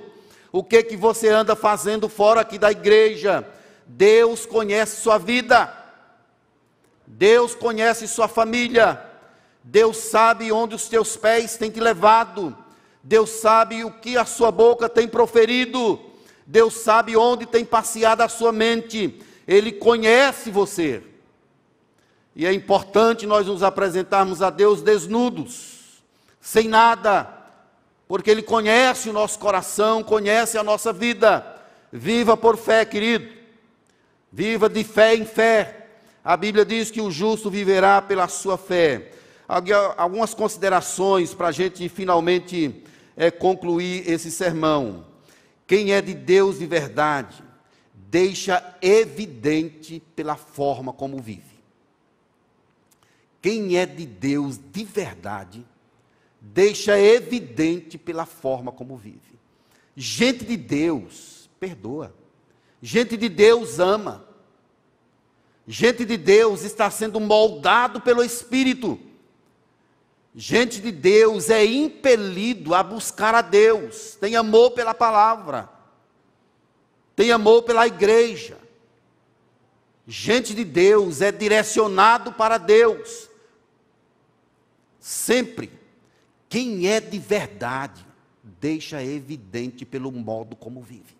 O 0.52 0.64
que 0.64 0.84
que 0.84 0.98
você 0.98 1.30
anda 1.30 1.56
fazendo 1.56 2.10
fora 2.10 2.42
aqui 2.42 2.58
da 2.58 2.72
igreja? 2.72 3.48
Deus 3.86 4.46
conhece 4.46 5.02
sua 5.02 5.18
vida. 5.18 5.85
Deus 7.08 7.56
conhece 7.56 8.08
sua 8.08 8.28
família. 8.28 9.02
Deus 9.64 9.98
sabe 9.98 10.52
onde 10.52 10.76
os 10.76 10.88
teus 10.88 11.16
pés 11.16 11.58
têm 11.58 11.72
te 11.72 11.80
levado. 11.80 12.56
Deus 13.04 13.30
sabe 13.30 13.84
o 13.84 13.92
que 13.92 14.18
a 14.18 14.26
sua 14.26 14.52
boca 14.52 14.90
tem 14.90 15.08
proferido. 15.08 16.00
Deus 16.46 16.76
sabe 16.76 17.18
onde 17.18 17.46
tem 17.46 17.66
passeado 17.66 18.22
a 18.22 18.30
sua 18.30 18.52
mente. 18.52 19.20
Ele 19.48 19.72
conhece 19.72 20.52
você. 20.52 21.04
E 22.36 22.46
é 22.46 22.54
importante 22.54 23.26
nós 23.26 23.48
nos 23.48 23.64
apresentarmos 23.64 24.42
a 24.42 24.50
Deus 24.50 24.82
desnudos, 24.82 26.04
sem 26.42 26.68
nada, 26.68 27.32
porque 28.08 28.30
Ele 28.30 28.44
conhece 28.44 29.10
o 29.10 29.14
nosso 29.14 29.40
coração, 29.40 30.04
conhece 30.04 30.58
a 30.58 30.64
nossa 30.64 30.92
vida. 30.92 31.46
Viva 31.92 32.36
por 32.36 32.58
fé, 32.58 32.84
querido. 32.84 33.34
Viva 34.32 34.68
de 34.68 34.84
fé 34.84 35.16
em 35.16 35.26
fé. 35.26 35.85
A 36.26 36.36
Bíblia 36.36 36.66
diz 36.66 36.90
que 36.90 37.00
o 37.00 37.12
justo 37.12 37.52
viverá 37.52 38.02
pela 38.02 38.28
sua 38.28 38.58
fé. 38.58 39.12
Algumas 39.96 40.34
considerações 40.34 41.36
para 41.36 41.50
a 41.50 41.52
gente 41.52 41.88
finalmente 41.88 42.84
é, 43.16 43.30
concluir 43.30 44.10
esse 44.10 44.32
sermão. 44.32 45.06
Quem 45.68 45.94
é 45.94 46.02
de 46.02 46.16
Deus 46.16 46.58
de 46.58 46.66
verdade 46.66 47.44
deixa 47.94 48.76
evidente 48.82 50.02
pela 50.16 50.36
forma 50.36 50.92
como 50.92 51.22
vive. 51.22 51.44
Quem 53.40 53.78
é 53.78 53.86
de 53.86 54.08
Deus 54.08 54.58
de 54.58 54.84
verdade, 54.84 55.64
deixa 56.42 57.00
evidente 57.00 58.00
pela 58.00 58.26
forma 58.26 58.72
como 58.72 58.98
vive. 58.98 59.20
Gente 59.96 60.44
de 60.44 60.58
Deus 60.58 61.48
perdoa. 61.60 62.16
Gente 62.82 63.16
de 63.16 63.30
Deus 63.30 63.78
ama. 63.80 64.25
Gente 65.68 66.06
de 66.06 66.18
Deus 66.18 66.64
está 66.64 66.92
sendo 66.92 67.20
moldado 67.20 68.00
pelo 68.00 68.24
Espírito. 68.24 69.00
Gente 70.36 70.82
de 70.82 70.92
Deus 70.92 71.50
é 71.50 71.66
impelido 71.66 72.76
a 72.76 72.84
buscar 72.84 73.34
a 73.34 73.42
Deus, 73.42 74.16
tem 74.20 74.36
amor 74.36 74.72
pela 74.72 74.94
palavra. 74.94 75.70
tem 77.16 77.32
amor 77.32 77.64
pela 77.64 77.88
igreja. 77.88 78.58
Gente 80.06 80.54
de 80.54 80.66
Deus 80.66 81.22
é 81.22 81.32
direcionado 81.32 82.34
para 82.34 82.58
Deus. 82.58 83.30
Sempre. 85.00 85.72
Quem 86.50 86.88
é 86.88 87.00
de 87.00 87.18
verdade, 87.18 88.06
deixa 88.44 89.02
evidente 89.04 89.86
pelo 89.86 90.12
modo 90.12 90.56
como 90.56 90.82
vive. 90.82 91.15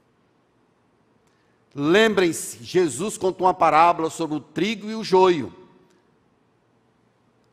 Lembrem-se, 1.78 2.64
Jesus 2.64 3.18
contou 3.18 3.46
uma 3.46 3.54
parábola 3.54 4.10
sobre 4.10 4.38
o 4.38 4.40
trigo 4.40 4.90
e 4.90 4.96
o 4.96 5.04
joio. 5.04 5.54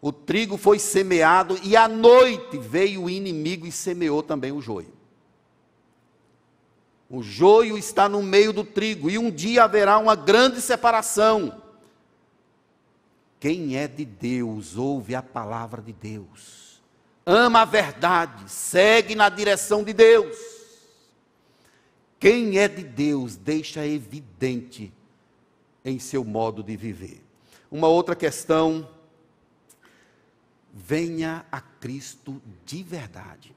O 0.01 0.13
trigo 0.13 0.57
foi 0.57 0.79
semeado 0.79 1.59
e 1.65 1.77
à 1.77 1.89
noite 1.89 2.57
veio 2.57 3.03
o 3.03 3.11
inimigo 3.11 3.67
e 3.67 3.73
semeou 3.73 4.23
também 4.23 4.53
o 4.53 4.61
joio. 4.61 4.93
O 7.11 7.21
joio 7.21 7.77
está 7.77 8.09
no 8.09 8.23
meio 8.23 8.53
do 8.53 8.65
trigo 8.65 9.11
e 9.11 9.19
um 9.19 9.31
dia 9.31 9.65
haverá 9.65 9.99
uma 9.99 10.15
grande 10.15 10.61
separação. 10.61 11.61
Quem 13.41 13.77
é 13.77 13.89
de 13.89 14.05
Deus 14.05 14.77
ouve 14.77 15.17
a 15.17 15.23
palavra 15.23 15.83
de 15.83 15.93
Deus, 15.93 16.81
ama 17.27 17.63
a 17.63 17.65
verdade, 17.65 18.49
segue 18.51 19.17
na 19.17 19.29
direção 19.29 19.83
de 19.83 19.93
Deus. 19.93 20.52
Quem 22.23 22.57
é 22.57 22.69
de 22.69 22.85
Deus 22.85 23.35
deixa 23.35 23.85
evidente 23.85 24.93
em 25.85 25.99
seu 25.99 26.23
modo 26.23 26.63
de 26.63 26.77
viver. 26.77 27.21
Uma 27.69 27.89
outra 27.89 28.15
questão, 28.15 28.89
venha 30.73 31.45
a 31.51 31.61
Cristo 31.61 32.41
de 32.65 32.81
verdade. 32.85 33.53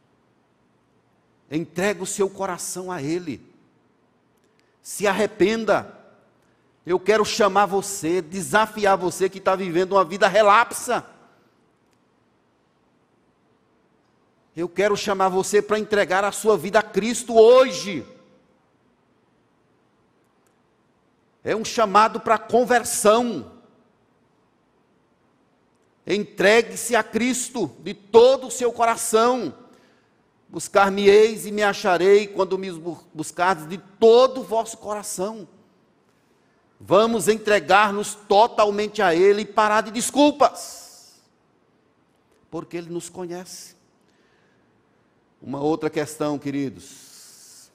Entrega 1.51 2.01
o 2.01 2.07
seu 2.07 2.28
coração 2.28 2.91
a 2.91 3.03
Ele. 3.03 3.39
Se 4.82 5.05
arrependa. 5.05 5.95
Eu 6.84 6.99
quero 6.99 7.24
chamar 7.24 7.68
você, 7.68 8.20
desafiar 8.20 8.97
você 8.97 9.30
que 9.30 9.38
está 9.38 9.55
vivendo 9.55 9.91
uma 9.91 10.03
vida 10.03 10.28
relapsa. 10.28 11.05
Eu 14.57 14.68
quero 14.68 14.97
chamar 14.97 15.30
você 15.30 15.61
para 15.61 15.78
entregar 15.78 16.24
a 16.24 16.32
sua 16.32 16.57
vida 16.57 16.80
a 16.80 16.84
Cristo 16.84 17.36
hoje. 17.36 18.14
É 21.46 21.56
um 21.56 21.64
chamado 21.64 22.20
para 22.20 22.39
conversão. 22.39 23.52
Entregue-se 26.08 26.96
a 26.96 27.04
Cristo 27.04 27.72
de 27.82 27.93
todo 27.93 28.48
o 28.48 28.52
seu 28.52 28.74
coração. 28.74 29.54
Buscar-me-eis 30.50 31.46
e 31.46 31.52
me 31.52 31.62
acharei 31.62 32.26
quando 32.26 32.58
me 32.58 32.72
buscardes 33.14 33.70
de 33.70 33.78
todo 33.78 34.41
o 34.41 34.43
vosso 34.43 34.80
coração. 34.80 35.48
Vamos 36.80 37.28
entregar-nos 37.28 38.16
totalmente 38.16 39.04
a 39.04 39.14
Ele 39.14 39.43
e 39.43 39.46
parar 39.46 39.82
de 39.82 39.91
desculpas, 39.91 41.22
porque 42.50 42.76
Ele 42.76 42.89
nos 42.89 43.08
conhece. 43.08 43.76
Uma 45.41 45.62
outra 45.62 45.89
questão, 45.91 46.39
queridos, 46.39 47.72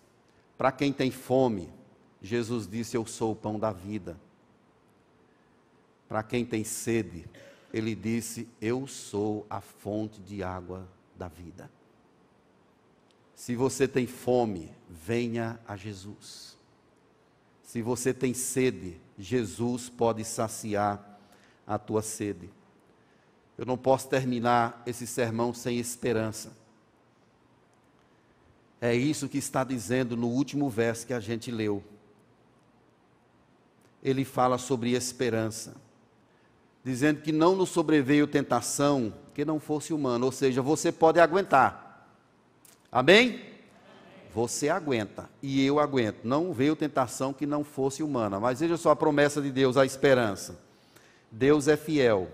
para 0.58 0.72
quem 0.72 0.92
tem 0.92 1.10
fome, 1.10 1.72
Jesus 2.22 2.66
disse: 2.66 2.96
Eu 2.96 3.06
sou 3.06 3.32
o 3.32 3.36
pão 3.36 3.58
da 3.58 3.72
vida. 3.72 4.18
Para 6.08 6.22
quem 6.22 6.44
tem 6.44 6.64
sede, 6.64 7.24
Ele 7.72 7.94
disse: 7.94 8.48
Eu 8.60 8.86
sou 8.86 9.46
a 9.48 9.60
fonte 9.60 10.20
de 10.20 10.42
água 10.42 10.86
da 11.16 11.28
vida. 11.28 11.70
Se 13.34 13.56
você 13.56 13.88
tem 13.88 14.06
fome, 14.06 14.70
venha 14.88 15.58
a 15.66 15.76
Jesus. 15.76 16.58
Se 17.62 17.80
você 17.80 18.12
tem 18.12 18.34
sede, 18.34 19.00
Jesus 19.18 19.88
pode 19.88 20.24
saciar 20.24 21.18
a 21.66 21.78
tua 21.78 22.02
sede. 22.02 22.50
Eu 23.56 23.64
não 23.64 23.78
posso 23.78 24.08
terminar 24.08 24.82
esse 24.84 25.06
sermão 25.06 25.54
sem 25.54 25.78
esperança. 25.78 26.52
É 28.80 28.94
isso 28.94 29.28
que 29.28 29.38
está 29.38 29.62
dizendo 29.62 30.16
no 30.16 30.28
último 30.28 30.68
verso 30.68 31.06
que 31.06 31.12
a 31.12 31.20
gente 31.20 31.50
leu. 31.50 31.84
Ele 34.02 34.24
fala 34.24 34.58
sobre 34.58 34.92
esperança, 34.92 35.74
dizendo 36.82 37.20
que 37.20 37.32
não 37.32 37.54
nos 37.54 37.68
sobreveio 37.68 38.26
tentação 38.26 39.12
que 39.34 39.44
não 39.44 39.60
fosse 39.60 39.92
humana, 39.92 40.24
ou 40.24 40.32
seja, 40.32 40.62
você 40.62 40.90
pode 40.90 41.20
aguentar. 41.20 42.08
Amém? 42.90 43.50
Você 44.34 44.68
aguenta 44.68 45.28
e 45.42 45.64
eu 45.64 45.80
aguento. 45.80 46.24
Não 46.24 46.52
veio 46.52 46.76
tentação 46.76 47.32
que 47.32 47.46
não 47.46 47.64
fosse 47.64 48.02
humana. 48.02 48.38
Mas 48.38 48.60
veja 48.60 48.76
só 48.76 48.90
a 48.90 48.96
promessa 48.96 49.42
de 49.42 49.50
Deus, 49.50 49.76
a 49.76 49.84
esperança. 49.84 50.58
Deus 51.30 51.68
é 51.68 51.76
fiel 51.76 52.28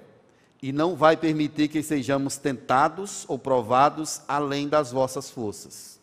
e 0.63 0.73
não 0.73 0.97
vai 0.97 1.17
permitir 1.17 1.69
que 1.69 1.83
sejamos 1.83 2.37
tentados 2.37 3.25
ou 3.29 3.39
provados 3.39 4.23
além 4.27 4.69
das 4.69 4.91
vossas 4.93 5.31
forças. 5.31 6.01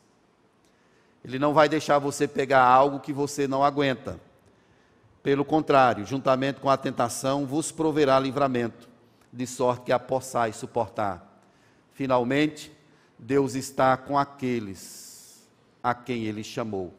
Ele 1.23 1.39
não 1.39 1.53
vai 1.53 1.69
deixar 1.69 1.99
você 1.99 2.27
pegar 2.27 2.63
algo 2.63 2.99
que 2.99 3.13
você 3.13 3.47
não 3.47 3.63
aguenta. 3.63 4.19
Pelo 5.23 5.45
contrário, 5.45 6.05
juntamente 6.05 6.59
com 6.59 6.69
a 6.69 6.75
tentação, 6.75 7.45
vos 7.45 7.71
proverá 7.71 8.19
livramento, 8.19 8.89
de 9.31 9.47
sorte 9.47 9.85
que 9.85 9.91
a 9.93 9.97
possais 9.97 10.57
suportar. 10.57 11.41
Finalmente, 11.93 12.71
Deus 13.17 13.55
está 13.55 13.95
com 13.95 14.19
aqueles 14.19 15.47
a 15.81 15.93
quem 15.93 16.25
Ele 16.25 16.43
chamou. 16.43 16.93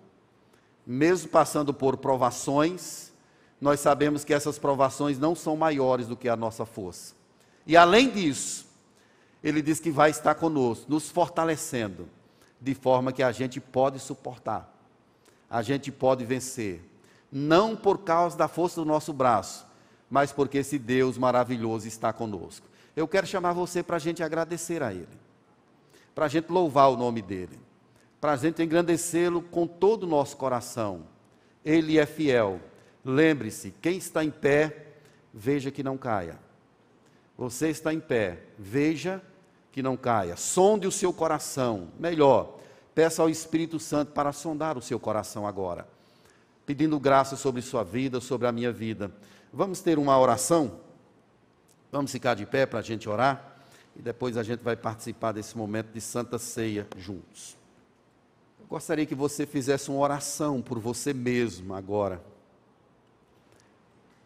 Mesmo 0.87 1.29
passando 1.29 1.75
por 1.75 1.99
provações, 1.99 3.13
nós 3.61 3.81
sabemos 3.81 4.25
que 4.25 4.33
essas 4.33 4.59
provações 4.59 5.19
não 5.19 5.35
são 5.35 5.55
maiores 5.55 6.07
do 6.07 6.17
que 6.17 6.29
a 6.29 6.37
nossa 6.37 6.65
força. 6.65 7.15
E 7.67 7.77
além 7.77 8.11
disso, 8.11 8.67
Ele 9.43 9.61
diz 9.61 9.81
que 9.81 9.91
vai 9.91 10.09
estar 10.11 10.35
conosco, 10.35 10.91
nos 10.91 11.11
fortalecendo, 11.11 12.09
de 12.59 12.75
forma 12.75 13.13
que 13.13 13.23
a 13.23 13.33
gente 13.33 13.61
pode 13.61 13.99
suportar, 13.99 14.75
a 15.51 15.61
gente 15.61 15.93
pode 15.93 16.25
vencer. 16.25 16.94
Não 17.35 17.77
por 17.77 17.99
causa 17.99 18.39
da 18.39 18.49
força 18.49 18.81
do 18.81 18.87
nosso 18.87 19.13
braço, 19.13 19.67
mas 20.09 20.33
porque 20.33 20.59
esse 20.59 20.79
Deus 20.79 21.19
maravilhoso 21.19 21.87
está 21.87 22.15
conosco. 22.15 22.67
Eu 22.97 23.07
quero 23.07 23.27
chamar 23.27 23.53
você 23.53 23.83
para 23.83 23.97
a 23.97 24.01
gente 24.01 24.23
agradecer 24.23 24.83
a 24.83 24.95
Ele 24.95 25.25
para 26.15 26.27
a 26.27 26.29
gente 26.29 26.51
louvar 26.51 26.91
o 26.91 26.97
nome 26.97 27.21
dele, 27.21 27.59
para 28.21 28.33
a 28.33 28.37
gente 28.37 28.63
engrandecê-lo 28.63 29.43
com 29.43 29.67
todo 29.67 30.05
o 30.05 30.09
nosso 30.09 30.37
coração. 30.37 31.03
Ele 31.65 31.99
é 31.99 32.07
fiel. 32.07 32.61
Lembre-se: 33.05 33.75
quem 33.83 33.99
está 33.99 34.25
em 34.25 34.31
pé, 34.31 34.87
veja 35.33 35.71
que 35.71 35.83
não 35.83 35.99
caia. 35.99 36.39
Você 37.37 37.69
está 37.69 37.93
em 37.93 38.01
pé, 38.01 38.45
veja 38.57 39.21
que 39.73 39.83
não 39.83 39.97
caia. 39.97 40.37
Sonde 40.37 40.87
o 40.87 40.93
seu 40.93 41.13
coração. 41.13 41.89
Melhor, 41.99 42.59
peça 42.95 43.21
ao 43.21 43.29
Espírito 43.29 43.81
Santo 43.81 44.13
para 44.13 44.33
sondar 44.33 44.79
o 44.79 44.83
seu 44.83 45.01
coração 45.01 45.47
agora, 45.47 45.89
pedindo 46.67 46.99
graça 46.99 47.37
sobre 47.37 47.63
sua 47.63 47.83
vida, 47.83 48.21
sobre 48.21 48.47
a 48.47 48.53
minha 48.53 48.73
vida. 48.73 49.11
Vamos 49.53 49.81
ter 49.81 49.99
uma 49.99 50.19
oração? 50.19 50.81
Vamos 51.91 52.11
ficar 52.11 52.35
de 52.35 52.47
pé 52.47 52.67
para 52.67 52.81
a 52.81 52.83
gente 52.83 53.09
orar? 53.09 53.55
e 53.97 54.03
depois 54.03 54.37
a 54.37 54.43
gente 54.43 54.61
vai 54.61 54.77
participar 54.77 55.33
desse 55.33 55.57
momento 55.57 55.93
de 55.93 56.01
Santa 56.01 56.39
Ceia 56.39 56.87
juntos. 56.97 57.57
Eu 58.59 58.67
gostaria 58.67 59.07
que 59.07 59.15
você 59.15 59.47
fizesse 59.47 59.91
uma 59.91 60.01
oração 60.01 60.61
por 60.61 60.79
você 60.79 61.13
mesmo 61.13 61.75
agora. 61.75 62.21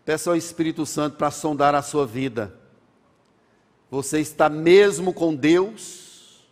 Peça 0.04 0.30
ao 0.30 0.36
Espírito 0.36 0.86
Santo 0.86 1.16
para 1.16 1.30
sondar 1.30 1.74
a 1.74 1.82
sua 1.82 2.06
vida. 2.06 2.54
Você 3.90 4.20
está 4.20 4.48
mesmo 4.48 5.12
com 5.12 5.34
Deus 5.34 6.46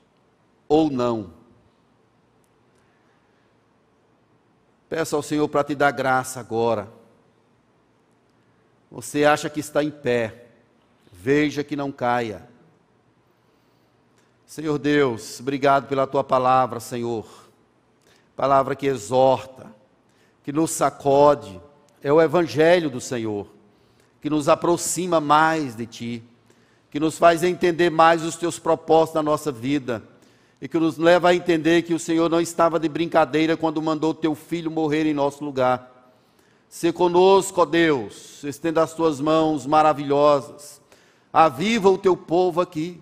ou 0.69 0.91
não? 0.91 1.33
Peça 4.97 5.15
ao 5.15 5.23
Senhor 5.23 5.47
para 5.47 5.63
te 5.63 5.75
dar 5.75 5.91
graça 5.91 6.41
agora. 6.41 6.89
Você 8.91 9.27
acha 9.27 9.51
que 9.51 9.61
está 9.61 9.85
em 9.85 9.91
pé, 9.91 10.47
veja 11.13 11.63
que 11.63 11.77
não 11.77 11.93
caia. 11.93 12.49
Senhor 14.47 14.79
Deus, 14.79 15.39
obrigado 15.39 15.87
pela 15.87 16.07
tua 16.07 16.25
palavra, 16.25 16.81
Senhor. 16.81 17.27
Palavra 18.35 18.75
que 18.75 18.87
exorta, 18.87 19.67
que 20.43 20.51
nos 20.51 20.71
sacode, 20.71 21.61
é 22.03 22.11
o 22.11 22.23
evangelho 22.23 22.89
do 22.89 22.99
Senhor, 22.99 23.47
que 24.23 24.31
nos 24.31 24.49
aproxima 24.49 25.21
mais 25.21 25.77
de 25.77 25.85
ti, 25.85 26.25
que 26.91 26.99
nos 26.99 27.19
faz 27.19 27.43
entender 27.43 27.91
mais 27.91 28.23
os 28.23 28.35
teus 28.37 28.59
propósitos 28.59 29.17
na 29.17 29.23
nossa 29.23 29.53
vida 29.53 30.03
e 30.67 30.69
que 30.69 30.79
nos 30.81 30.99
leva 30.99 31.29
a 31.29 31.35
entender 31.35 31.83
que 31.83 31.95
o 31.95 31.99
Senhor 31.99 32.29
não 32.29 32.41
estava 32.41 32.81
de 32.81 32.89
brincadeira 32.89 33.57
quando 33.57 33.81
mandou 33.81 34.13
teu 34.13 34.35
filho 34.35 34.71
morrer 34.71 35.07
em 35.07 35.15
nosso 35.15 35.45
lugar. 35.45 36.13
Se 36.69 36.93
conosco, 36.93 37.61
ó 37.61 37.65
Deus, 37.65 38.43
estenda 38.43 38.83
as 38.83 38.93
tuas 38.93 39.21
mãos 39.21 39.65
maravilhosas, 39.65 40.83
aviva 41.33 41.89
o 41.89 41.97
teu 41.97 42.17
povo 42.17 42.61
aqui 42.61 43.01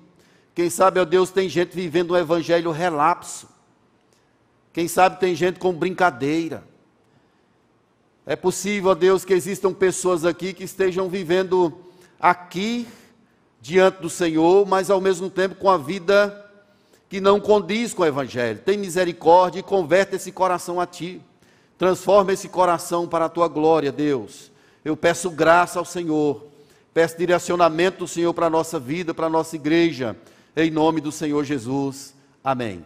quem 0.54 0.70
sabe, 0.70 1.00
ó 1.00 1.04
Deus, 1.04 1.30
tem 1.30 1.48
gente 1.48 1.74
vivendo 1.74 2.12
um 2.12 2.16
evangelho 2.16 2.70
relapso. 2.70 3.48
Quem 4.72 4.86
sabe 4.86 5.18
tem 5.18 5.34
gente 5.34 5.58
com 5.58 5.72
brincadeira. 5.72 6.62
É 8.24 8.36
possível, 8.36 8.92
ó 8.92 8.94
Deus, 8.94 9.24
que 9.24 9.34
existam 9.34 9.72
pessoas 9.74 10.24
aqui 10.24 10.52
que 10.52 10.62
estejam 10.62 11.08
vivendo 11.08 11.76
aqui 12.20 12.86
diante 13.60 14.00
do 14.00 14.08
Senhor, 14.08 14.64
mas 14.64 14.90
ao 14.90 15.00
mesmo 15.00 15.28
tempo 15.28 15.56
com 15.56 15.68
a 15.68 15.76
vida 15.76 16.40
que 17.14 17.20
não 17.20 17.38
condiz 17.38 17.94
com 17.94 18.02
o 18.02 18.06
Evangelho. 18.06 18.58
Tem 18.58 18.76
misericórdia 18.76 19.60
e 19.60 19.62
converte 19.62 20.16
esse 20.16 20.32
coração 20.32 20.80
a 20.80 20.86
Ti. 20.86 21.22
Transforma 21.78 22.32
esse 22.32 22.48
coração 22.48 23.06
para 23.06 23.26
a 23.26 23.28
Tua 23.28 23.46
glória, 23.46 23.92
Deus. 23.92 24.50
Eu 24.84 24.96
peço 24.96 25.30
graça 25.30 25.78
ao 25.78 25.84
Senhor, 25.84 26.44
peço 26.92 27.16
direcionamento 27.16 27.98
do 27.98 28.08
Senhor 28.08 28.34
para 28.34 28.46
a 28.46 28.50
nossa 28.50 28.80
vida, 28.80 29.14
para 29.14 29.26
a 29.26 29.30
nossa 29.30 29.54
igreja, 29.54 30.16
em 30.56 30.72
nome 30.72 31.00
do 31.00 31.12
Senhor 31.12 31.44
Jesus. 31.44 32.16
Amém. 32.42 32.84